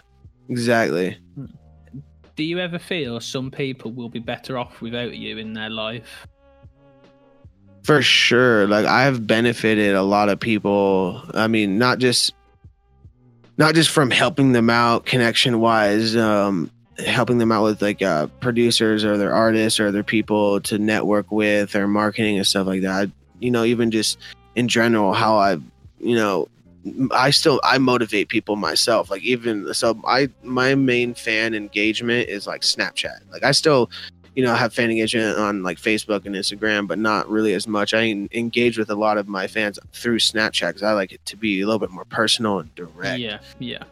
[0.50, 1.18] exactly.
[1.36, 1.46] Hmm
[2.38, 6.28] do you ever feel some people will be better off without you in their life?
[7.84, 8.68] For sure.
[8.68, 11.24] Like I've benefited a lot of people.
[11.34, 12.34] I mean, not just
[13.58, 16.70] not just from helping them out connection wise, um,
[17.00, 21.32] helping them out with like uh, producers or their artists or their people to network
[21.32, 23.10] with or marketing and stuff like that.
[23.40, 24.20] You know, even just
[24.54, 25.64] in general, how I've,
[26.00, 26.50] you know,
[27.12, 29.10] I still I motivate people myself.
[29.10, 33.32] Like even so, I my main fan engagement is like Snapchat.
[33.32, 33.90] Like I still,
[34.36, 37.94] you know, have fan engagement on like Facebook and Instagram, but not really as much.
[37.94, 41.38] I engage with a lot of my fans through Snapchat because I like it to
[41.38, 43.20] be a little bit more personal and direct.
[43.20, 43.84] Yeah, yeah,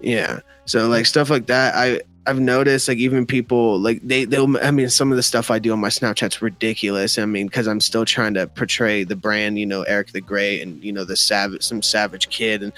[0.00, 0.40] yeah.
[0.64, 2.00] So like stuff like that, I
[2.30, 5.58] I've noticed like even people like they they'll I mean some of the stuff I
[5.58, 7.18] do on my Snapchat's ridiculous.
[7.18, 10.62] I mean because I'm still trying to portray the brand, you know, Eric the Great
[10.62, 12.72] and you know the savage some savage kid and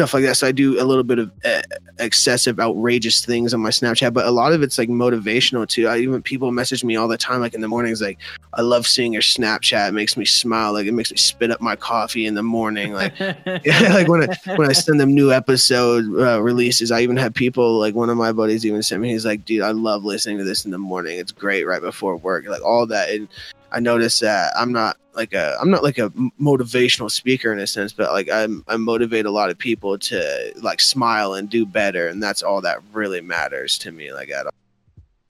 [0.00, 0.34] stuff like that.
[0.36, 1.60] So I do a little bit of uh,
[1.98, 5.88] excessive, outrageous things on my Snapchat, but a lot of it's like motivational too.
[5.88, 8.18] I even people message me all the time, like in the mornings, like
[8.54, 9.90] I love seeing your Snapchat.
[9.90, 10.72] It makes me smile.
[10.72, 12.94] Like it makes me spit up my coffee in the morning.
[12.94, 17.18] Like yeah, like when I when I send them new episode uh, releases, I even
[17.18, 19.10] have people like one of my buddies even sent me.
[19.10, 21.18] He's like, dude, I love listening to this in the morning.
[21.18, 22.46] It's great right before work.
[22.46, 23.28] Like all that, and
[23.70, 26.10] I noticed that I'm not like a I'm not like a
[26.40, 30.52] motivational speaker in a sense, but like I'm I motivate a lot of people to
[30.62, 34.12] like smile and do better, and that's all that really matters to me.
[34.12, 34.52] Like at all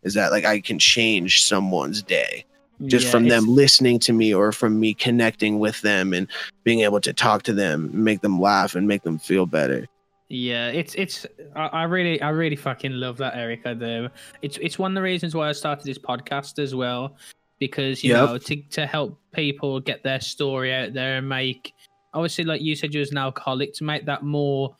[0.02, 2.44] is that like I can change someone's day
[2.86, 6.26] just Yeah, from them listening to me or from me connecting with them and
[6.64, 9.86] being able to talk to them, make them laugh and make them feel better.
[10.28, 11.26] Yeah, it's it's
[11.56, 13.66] I, I really I really fucking love that Eric.
[13.66, 14.08] I do.
[14.42, 17.16] It's it's one of the reasons why I started this podcast as well,
[17.60, 18.28] because you Yep.
[18.28, 21.72] know to to help people get their story out there and make
[22.12, 24.74] obviously like you said you was an alcoholic to make that more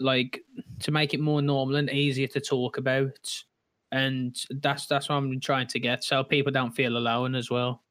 [0.00, 0.42] like
[0.80, 3.44] to make it more normal and easier to talk about,
[3.92, 7.82] and that's that's what I'm trying to get so people don't feel alone as well.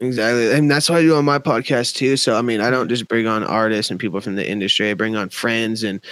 [0.00, 0.52] Exactly.
[0.52, 2.18] And that's what I do on my podcast too.
[2.18, 4.94] So, I mean, I don't just bring on artists and people from the industry, I
[4.94, 5.82] bring on friends.
[5.84, 6.04] And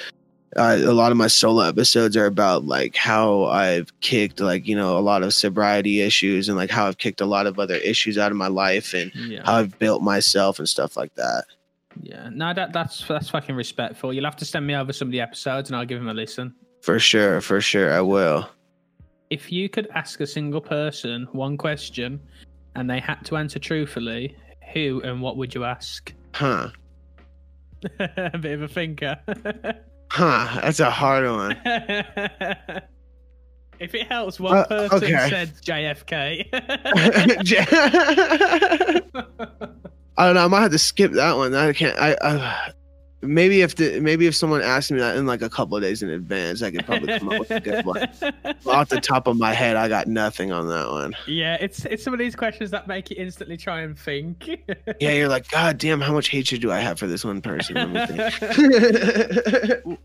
[0.57, 4.77] uh, a lot of my solo episodes are about like how I've kicked, like, you
[4.77, 7.77] know, a lot of sobriety issues and like how I've kicked a lot of other
[7.77, 9.43] issues out of my life and Yeah.
[9.45, 11.45] how I've built myself and stuff like that.
[12.03, 14.13] Yeah, no, that that's that's fucking respectful.
[14.13, 16.15] You'll have to send me over some of the episodes, and I'll give them a
[16.15, 16.53] listen.
[16.83, 17.41] For sure.
[17.41, 17.93] For sure.
[17.93, 18.49] I will.
[19.31, 22.21] If you could ask a single person one question,
[22.75, 24.37] and they had to answer truthfully,
[24.73, 26.13] who and what would you ask?
[26.35, 26.71] Huh.
[28.01, 29.19] a bit of a thinker.
[30.11, 30.61] Huh.
[30.63, 31.53] That's a hard one.
[33.81, 35.29] if it helps, one Uh, person okay.
[35.31, 36.49] said JFK.
[40.17, 40.45] I don't know.
[40.45, 41.55] I might have to skip that one.
[41.55, 41.99] I can't.
[41.99, 42.73] I, I
[43.27, 46.03] maybe if the maybe if someone asked me that in like a couple of days
[46.03, 48.03] in advance, I could probably come up with a good one.
[48.67, 51.15] Off the top of my head, I got nothing on that one.
[51.27, 54.49] Yeah, it's it's some of these questions that make you instantly try and think.
[55.01, 57.75] Yeah, you're like, God damn, how much hatred do I have for this one person?
[57.75, 58.31] Let me
[59.83, 59.99] think.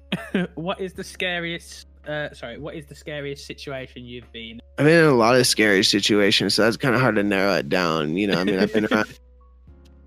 [0.55, 1.87] what is the scariest?
[2.07, 4.61] Uh, sorry, what is the scariest situation you've been?
[4.77, 7.53] I've been in a lot of scary situations, so that's kind of hard to narrow
[7.55, 8.17] it down.
[8.17, 9.07] You know, I mean, I've been around.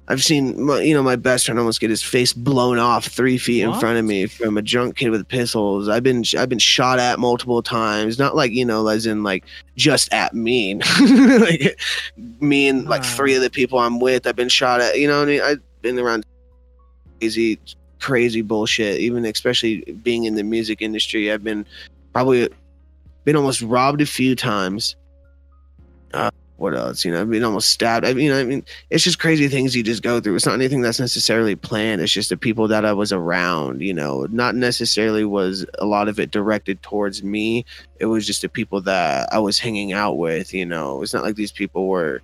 [0.09, 3.39] I've seen, my, you know, my best friend almost get his face blown off three
[3.39, 5.89] feet in front of me from a drunk kid with pistols.
[5.89, 8.19] I've been, I've been shot at multiple times.
[8.19, 9.45] Not like you know, as in like
[9.77, 10.75] just at me,
[11.39, 11.81] like
[12.41, 14.27] me and like three of the people I'm with.
[14.27, 14.99] I've been shot at.
[14.99, 16.27] You know, what I mean, I've been around
[17.21, 17.61] crazy,
[18.01, 18.99] crazy bullshit.
[18.99, 21.65] Even especially being in the music industry, I've been
[22.13, 22.49] probably
[23.25, 24.97] been almost robbed a few times.
[26.13, 26.31] Uh,
[26.63, 27.05] what else?
[27.05, 28.07] You know, I've been almost stabbed.
[28.07, 30.37] I mean, I mean, it's just crazy things you just go through.
[30.37, 32.01] It's not anything that's necessarily planned.
[32.01, 33.83] It's just the people that I was around.
[33.83, 37.67] You know, not necessarily was a lot of it directed towards me.
[37.99, 40.55] It was just the people that I was hanging out with.
[40.55, 42.23] You know, it's not like these people were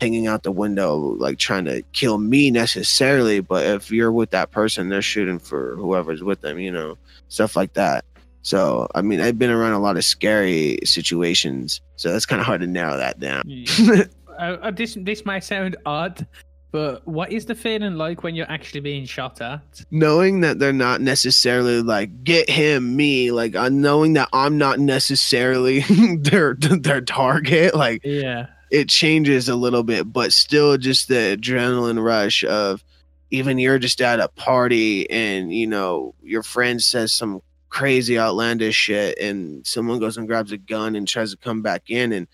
[0.00, 4.50] hanging out the window like trying to kill me necessarily but if you're with that
[4.50, 6.96] person they're shooting for whoever's with them you know
[7.28, 8.02] stuff like that
[8.42, 12.46] so i mean i've been around a lot of scary situations so that's kind of
[12.46, 13.42] hard to narrow that down.
[14.38, 16.26] Uh, uh, this this might sound odd,
[16.72, 19.84] but what is the feeling like when you're actually being shot at?
[19.90, 24.78] knowing that they're not necessarily like get him me like uh, knowing that i'm not
[24.78, 25.80] necessarily
[26.20, 32.02] their their target like Yeah, it changes a little bit, but still just the adrenaline
[32.02, 32.82] rush of
[33.30, 38.74] even you're just at a party and you know your friend says some crazy outlandish
[38.74, 42.26] shit and someone goes and grabs a gun and tries to come back in and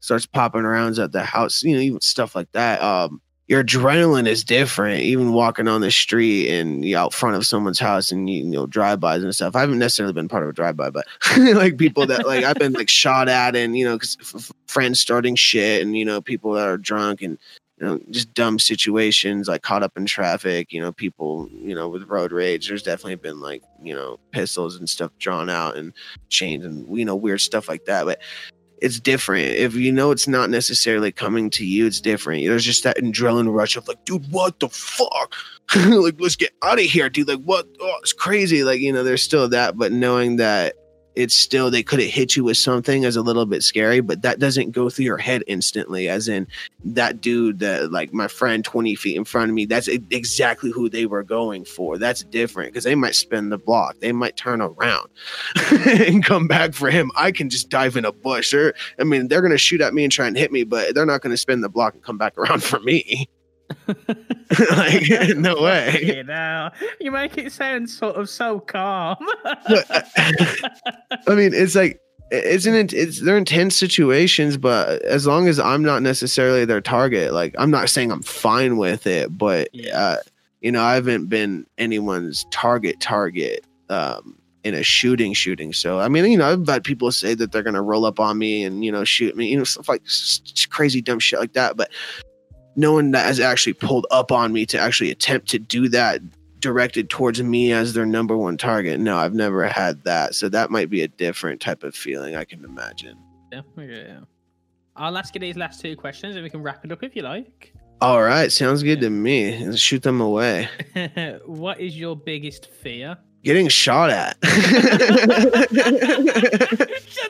[0.00, 2.80] starts popping arounds at the house, you know, even stuff like that.
[2.80, 7.46] Um your adrenaline is different, even walking on the street and you out front of
[7.46, 9.54] someone's house and you, know drive-bys and stuff.
[9.54, 11.06] I haven't necessarily been part of a drive-by, but
[11.38, 15.00] like people that like I've been like shot at and you know because f- friends
[15.00, 17.38] starting shit and you know people that are drunk and
[17.78, 20.72] you know just dumb situations like caught up in traffic.
[20.72, 22.68] You know people you know with road rage.
[22.68, 25.92] There's definitely been like you know pistols and stuff drawn out and
[26.28, 28.20] chains and you know weird stuff like that, but
[28.84, 29.46] it's different.
[29.46, 32.44] If you know it's not necessarily coming to you, it's different.
[32.44, 35.34] There's just that adrenaline rush of like, dude, what the fuck?
[35.76, 37.28] like, let's get out of here, dude.
[37.28, 37.66] Like, what?
[37.80, 38.62] Oh, it's crazy.
[38.62, 40.74] Like, you know, there's still that, but knowing that
[41.16, 44.22] it's still they could have hit you with something as a little bit scary, but
[44.22, 46.08] that doesn't go through your head instantly.
[46.08, 46.46] As in
[46.84, 50.88] that dude that like my friend 20 feet in front of me, that's exactly who
[50.88, 51.98] they were going for.
[51.98, 55.08] That's different because they might spin the block, they might turn around
[55.72, 57.10] and come back for him.
[57.16, 58.52] I can just dive in a bush.
[58.52, 61.06] Or I mean, they're gonna shoot at me and try and hit me, but they're
[61.06, 63.28] not gonna spin the block and come back around for me.
[64.70, 66.00] Like no way.
[66.02, 69.16] You know, you make it sound sort of so calm.
[69.48, 72.00] I mean, it's like
[72.30, 77.32] it's an it's they're intense situations, but as long as I'm not necessarily their target,
[77.32, 80.16] like I'm not saying I'm fine with it, but uh,
[80.60, 85.72] you know, I haven't been anyone's target target um in a shooting shooting.
[85.72, 88.38] So I mean, you know, I've had people say that they're gonna roll up on
[88.38, 90.02] me and you know shoot me, you know, stuff like
[90.70, 91.76] crazy dumb shit like that.
[91.76, 91.90] But
[92.76, 96.20] no one that has actually pulled up on me to actually attempt to do that
[96.60, 98.98] directed towards me as their number one target.
[98.98, 100.34] No, I've never had that.
[100.34, 103.18] So that might be a different type of feeling I can imagine.
[103.52, 104.20] yeah, yeah.
[104.96, 107.22] I'll ask you these last two questions and we can wrap it up if you
[107.22, 107.74] like.
[108.00, 109.64] All right, sounds good to me.
[109.64, 110.68] Let's shoot them away.
[111.46, 113.16] what is your biggest fear?
[113.42, 114.36] Getting shot at.
[114.42, 114.54] Shut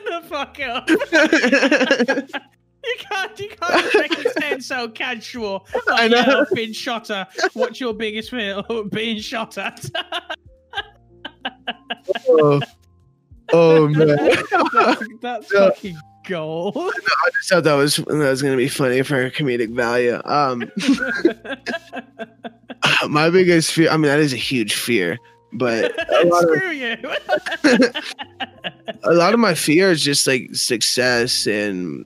[0.05, 0.87] the fuck up.
[2.87, 5.65] You can't, you can't make it sound so casual.
[5.87, 6.17] Like, I know.
[6.17, 7.29] Yeah, I've been shot at.
[7.53, 8.61] What's your biggest fear?
[8.91, 9.83] Being shot at.
[12.29, 12.61] oh.
[13.53, 14.07] oh man.
[14.73, 15.69] that's that's Yeah.
[15.69, 16.75] fucking gold.
[16.77, 20.19] I just thought that was that was gonna be funny for comedic value.
[20.25, 20.71] Um
[23.09, 25.17] my biggest fear I mean that is a huge fear,
[25.53, 26.97] but a lot of you.
[29.03, 32.05] a lot of my fear is just like success and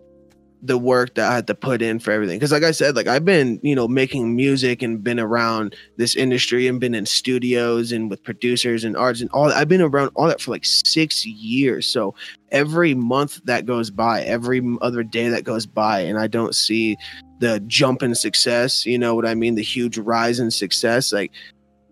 [0.62, 2.38] the work that I had to put in for everything.
[2.38, 6.16] Because like I said, like I've been, you know, making music and been around this
[6.16, 9.58] industry and been in studios and with producers and artists and all that.
[9.58, 11.88] I've been around all that for like six years.
[11.88, 12.14] So
[12.52, 16.98] every month that goes by, every other day that goes by, and I don't see
[17.40, 19.56] the jump in success, you know what I mean?
[19.56, 21.32] The huge rise in success, like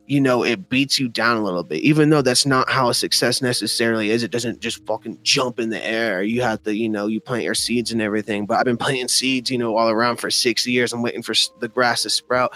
[0.08, 2.94] you know, it beats you down a little bit, even though that's not how a
[2.94, 4.24] success necessarily is.
[4.24, 6.24] It doesn't just fucking jump in the air.
[6.24, 8.46] You have to, you know, you plant your seeds and everything.
[8.46, 10.94] But I've been planting seeds, you know, all around for six years.
[10.94, 12.56] I'm waiting for the grass to sprout.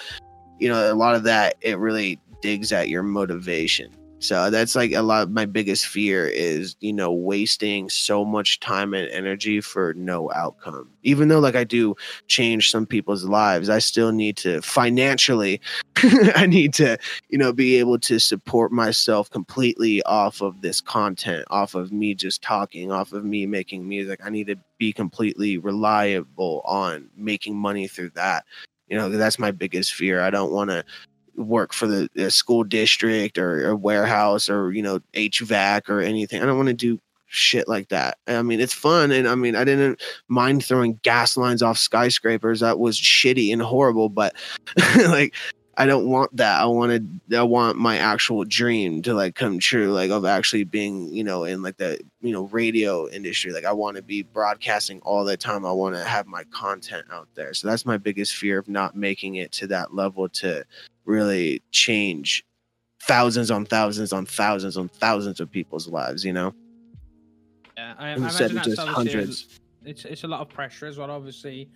[0.60, 3.93] You know, a lot of that, it really digs at your motivation.
[4.22, 8.93] So that's like a lot my biggest fear is, you know, wasting so much time
[8.93, 10.89] and energy for no outcome.
[11.03, 11.95] Even though, like, I do
[12.28, 15.59] change some people's lives, I still need to financially,
[16.36, 16.97] I need to
[17.30, 22.13] you know, be able to support myself completely off of this content, off of me
[22.13, 24.19] just talking, off of me making music.
[24.24, 28.45] I need to be completely reliable on making money through that.
[28.88, 30.22] You know, that's my biggest fear.
[30.22, 30.84] I don't want to
[31.36, 36.42] work for the, school district or a warehouse or, you know, HVAC or anything.
[36.42, 38.18] I don't want to do shit like that.
[38.28, 39.12] I mean, it's fun.
[39.12, 42.60] And I mean, I didn't mind throwing gas lines off skyscrapers.
[42.60, 44.36] That was shitty and horrible, but
[45.08, 45.34] like,
[45.78, 46.62] I don't want that.
[46.62, 51.12] I wanted I want my actual dream to like come true, like of actually being,
[51.14, 53.54] you know, in like the you know radio industry.
[53.54, 55.66] Like I want to be broadcasting all the time.
[55.66, 57.54] I want to have my content out there.
[57.54, 60.66] So that's my biggest fear of not making it to that level to
[61.06, 62.43] really change
[63.04, 66.24] thousands on thousands on thousands on thousands of people's lives.
[66.24, 66.54] You know,
[67.78, 69.60] Yeah, I, I imagine that's just hundreds.
[69.86, 71.10] it's it's a lot of pressure as well.
[71.12, 71.70] Obviously,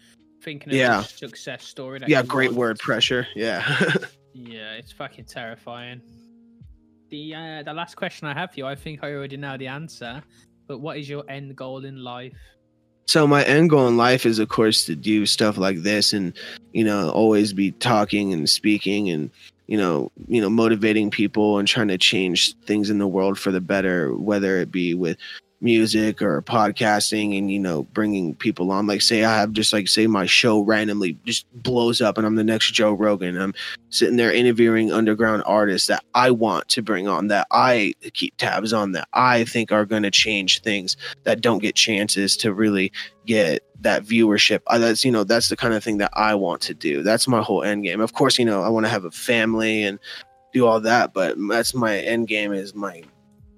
[0.44, 1.00] thinking of Yeah.
[1.02, 2.00] a success story.
[2.08, 3.28] Yeah, great word pressure.
[3.36, 3.64] Yeah.
[4.38, 6.02] Yeah, it's fucking terrifying.
[7.10, 9.68] The uh, the last question I have for you, I think I already know the
[9.68, 10.22] answer.
[10.68, 12.36] But what is your end goal in life?
[13.06, 16.34] So my end goal in life is of course to do stuff like this and
[16.74, 19.30] you know always be talking and speaking and
[19.68, 23.52] you know you know motivating people and trying to change things in the world for
[23.52, 25.18] the better whether it be with
[25.62, 29.88] music or podcasting and you know bringing people on like say i have just like
[29.88, 33.54] say my show randomly just blows up and i'm the next joe rogan i'm
[33.90, 38.74] sitting there interviewing underground artists that i want to bring on that i keep tabs
[38.74, 42.92] on that i think are going to change things that don't get chances to really
[43.26, 44.62] get that viewership.
[44.68, 47.04] Uh, that's you know that's the kind of thing that I want to do.
[47.04, 48.02] That's my whole end game.
[48.02, 50.00] Of course, you know I want to have a family and
[50.54, 52.52] do all that, but that's my end game.
[52.52, 53.04] Is my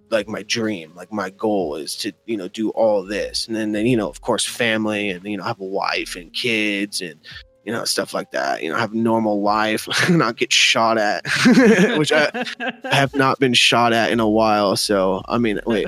[0.10, 3.72] like my dream, like my goal is to you know do all this, and then,
[3.72, 7.20] then you know of course family and you know have a wife and kids and
[7.66, 8.64] you know stuff like that.
[8.64, 11.26] You know have a normal life, not get shot at,
[11.97, 12.45] which I,
[12.86, 14.76] I have not been shot at in a while.
[14.76, 15.88] So I mean, wait.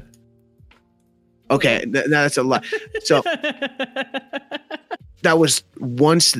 [1.52, 2.64] Okay, th- that's a lot.
[3.04, 3.22] So
[5.24, 6.38] that was once,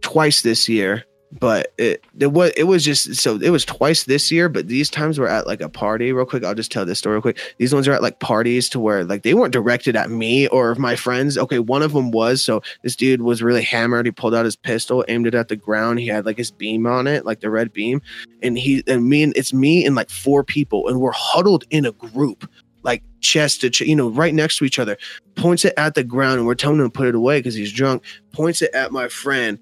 [0.00, 1.04] twice this year,
[1.40, 4.48] but it it was it was just so it was twice this year.
[4.48, 6.12] But these times were at like a party.
[6.12, 7.54] Real quick, I'll just tell this story real quick.
[7.58, 10.74] These ones are at like parties to where like they weren't directed at me or
[10.76, 11.36] my friends.
[11.36, 12.42] Okay, one of them was.
[12.42, 14.06] So this dude was really hammered.
[14.06, 15.98] He pulled out his pistol, aimed it at the ground.
[15.98, 18.00] He had like his beam on it, like the red beam,
[18.42, 21.84] and he and me and it's me and like four people, and we're huddled in
[21.84, 22.48] a group
[22.84, 24.96] like chest to chest, you know, right next to each other,
[25.34, 27.72] points it at the ground, and we're telling him to put it away because he's
[27.72, 28.04] drunk.
[28.32, 29.58] Points it at my friend,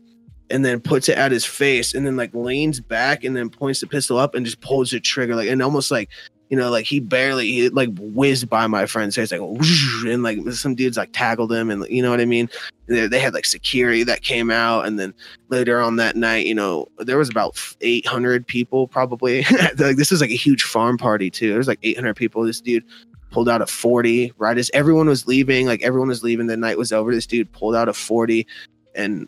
[0.53, 3.81] and then puts it at his face and then like leans back and then points
[3.81, 6.11] the pistol up and just pulls the trigger like and almost like
[6.51, 10.39] you know like he barely he like whizzed by my friend's face like and like
[10.53, 12.51] some dudes like tackled him and you know what I mean?
[12.87, 15.15] They, they had like security that came out and then
[15.49, 19.47] later on that night you know there was about 800 people probably.
[19.79, 21.49] Like this was like a huge farm party too.
[21.49, 22.43] There was like 800 people.
[22.43, 22.85] This dude
[23.31, 26.47] pulled out a 40 right as everyone was leaving like everyone was leaving.
[26.47, 27.15] The night was over.
[27.15, 28.47] This dude pulled out a 40
[28.95, 29.27] and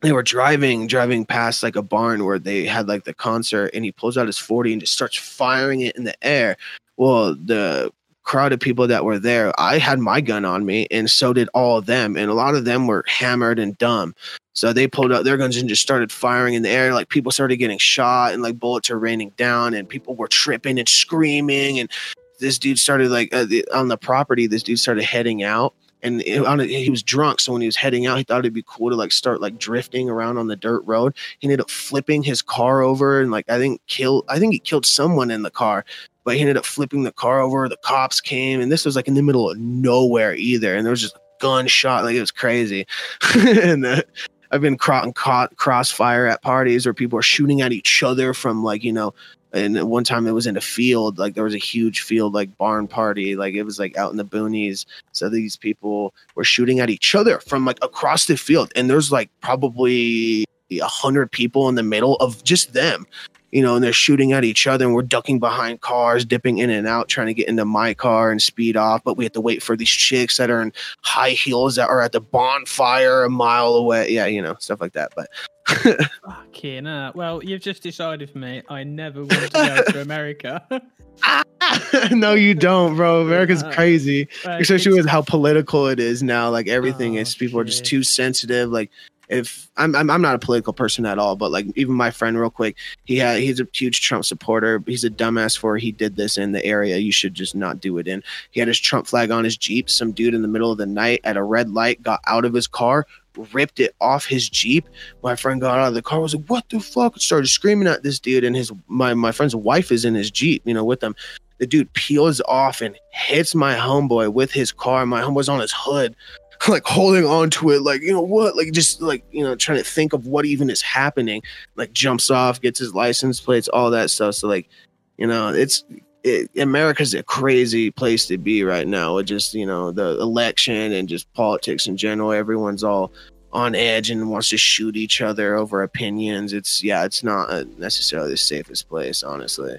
[0.00, 3.84] they were driving driving past like a barn where they had like the concert and
[3.84, 6.56] he pulls out his 40 and just starts firing it in the air.
[6.96, 7.92] Well the
[8.22, 11.48] crowd of people that were there i had my gun on me and so did
[11.54, 14.14] all of them and a lot of them were hammered and dumb.
[14.52, 17.32] So they pulled out their guns and just started firing in the air like people
[17.32, 21.80] started getting shot and like bullets are raining down and people were tripping and screaming
[21.80, 21.90] and
[22.38, 26.22] this dude started like uh, the, on the property this dude started heading out and
[26.22, 28.64] it, on he was drunk so when he was heading out he thought it'd be
[28.66, 31.14] cool to like start like drifting around on the dirt road.
[31.38, 34.58] He ended up flipping his car over and like i think kill i think he
[34.58, 35.84] killed someone in the car
[36.24, 37.70] but he ended up flipping the car over.
[37.70, 40.90] The cops came and this was like in the middle of nowhere either and there
[40.90, 42.86] was just a gunshot like it was crazy.
[43.34, 44.04] And
[44.50, 48.62] i've been caught caught crossfire at parties where people are shooting at each other from
[48.62, 49.12] like you know
[49.52, 52.56] and one time it was in a field like there was a huge field like
[52.58, 54.84] barn party like it was like out in the boonies.
[55.12, 58.70] So these people were shooting at each other from like across the field.
[58.76, 63.06] And there's like probably a hundred people in the middle of just them
[63.50, 66.70] you know and they're shooting at each other and we're ducking behind cars dipping in
[66.70, 69.40] and out trying to get into my car and speed off but we have to
[69.40, 70.72] wait for these chicks that are in
[71.02, 74.92] high heels that are at the bonfire a mile away yeah you know stuff like
[74.92, 75.28] that but
[76.24, 78.62] Fucking uh, well, you've just decided for me.
[78.70, 80.66] I never want to go to America.
[82.10, 83.20] no, you don't, bro.
[83.26, 86.48] America's Uh, crazy, especially with how political it is now.
[86.48, 88.70] Like everything Oh, is, people are just too sensitive.
[88.70, 88.90] Like
[89.28, 92.38] if I'm, I'm, I'm not a political person at all, but like even my friend,
[92.38, 94.82] real quick, he had, he's a huge Trump supporter.
[94.86, 96.96] He's a dumbass for he did this in the area.
[96.96, 98.22] You should just not do it in.
[98.50, 99.90] He had his Trump flag on his Jeep.
[99.90, 102.54] Some dude in the middle of the night at a red light got out of
[102.54, 103.06] his car,
[103.52, 104.88] ripped it off his Jeep.
[105.22, 108.02] My friend got out of the car, was like, "What the fuck?" Started screaming at
[108.02, 111.00] this dude, and his my my friend's wife is in his Jeep, you know, with
[111.00, 111.14] them.
[111.58, 115.04] The dude peels off and hits my homeboy with his car.
[115.06, 116.14] My homeboy's on his hood,
[116.68, 119.78] like holding on to it, like you know what, like just like you know trying
[119.78, 121.42] to think of what even is happening.
[121.76, 124.34] Like jumps off, gets his license plates, all that stuff.
[124.34, 124.68] So like,
[125.16, 125.84] you know, it's
[126.24, 129.14] it, America's a crazy place to be right now.
[129.16, 132.32] With just you know the election and just politics in general.
[132.32, 133.12] Everyone's all
[133.52, 136.52] on edge and wants to shoot each other over opinions.
[136.52, 139.78] It's yeah, it's not necessarily the safest place, honestly.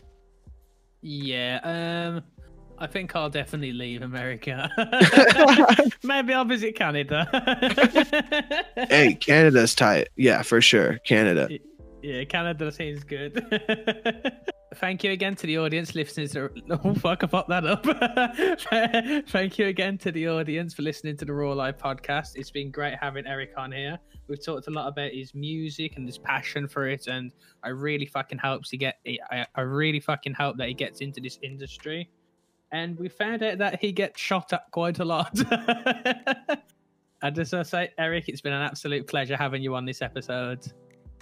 [1.02, 2.24] Yeah, um,
[2.80, 4.70] I think I'll definitely leave America.
[6.04, 7.28] Maybe I'll visit Canada.
[8.90, 10.10] hey, Canada's tight.
[10.16, 11.50] Yeah, for sure, Canada.
[12.02, 13.46] Yeah, Canada seems good.
[14.76, 16.50] Thank you again to the audience listening to.
[16.70, 17.24] Oh fuck!
[17.24, 17.84] I fucked that up.
[19.30, 22.36] Thank you again to the audience for listening to the Raw Life podcast.
[22.36, 24.00] It's been great having Eric on here.
[24.28, 27.32] We've talked a lot about his music and his passion for it, and
[27.64, 29.00] I really fucking hopes he get.
[29.32, 32.08] I, I really fucking hope that he gets into this industry.
[32.72, 35.32] And we found out that he gets shot at quite a lot.
[37.22, 40.02] I just want to say, Eric, it's been an absolute pleasure having you on this
[40.02, 40.72] episode.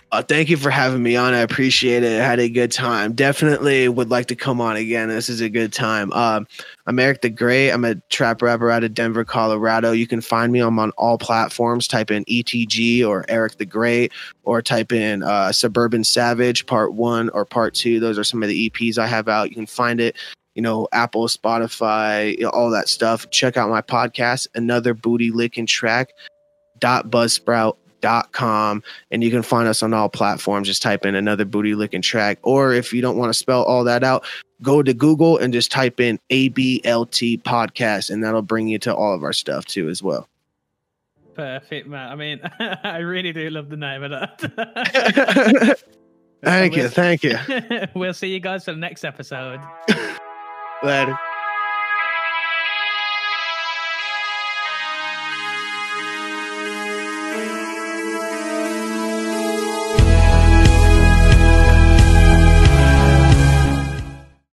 [0.10, 1.34] Uh, thank you for having me on.
[1.34, 2.22] I appreciate it.
[2.22, 3.12] I had a good time.
[3.12, 5.10] Definitely would like to come on again.
[5.10, 6.14] This is a good time.
[6.14, 6.48] Um,
[6.86, 7.72] I'm Eric the Great.
[7.72, 9.92] I'm a trap rapper out of Denver, Colorado.
[9.92, 10.60] You can find me.
[10.60, 11.90] I'm on all platforms.
[11.90, 17.28] Type in ETG or Eric the Great, or type in uh, Suburban Savage Part One
[17.32, 18.00] or Part Two.
[18.00, 19.50] Those are some of the EPs I have out.
[19.50, 20.16] You can find it.
[20.58, 23.30] You know, Apple, Spotify, you know, all that stuff.
[23.30, 26.10] Check out my podcast, Another Booty Licking Track.
[26.80, 31.16] Dot Buzzsprout dot com and you can find us on all platforms just type in
[31.16, 34.24] another booty licking track or if you don't want to spell all that out
[34.62, 39.16] go to google and just type in ablt podcast and that'll bring you to all
[39.16, 40.28] of our stuff too as well
[41.38, 42.12] Perfect, man.
[42.12, 42.42] I mean,
[42.84, 45.80] I really do love the name of that.
[46.44, 47.38] thank you thank you
[47.94, 49.60] we'll see you guys for the next episode.
[50.82, 51.20] Later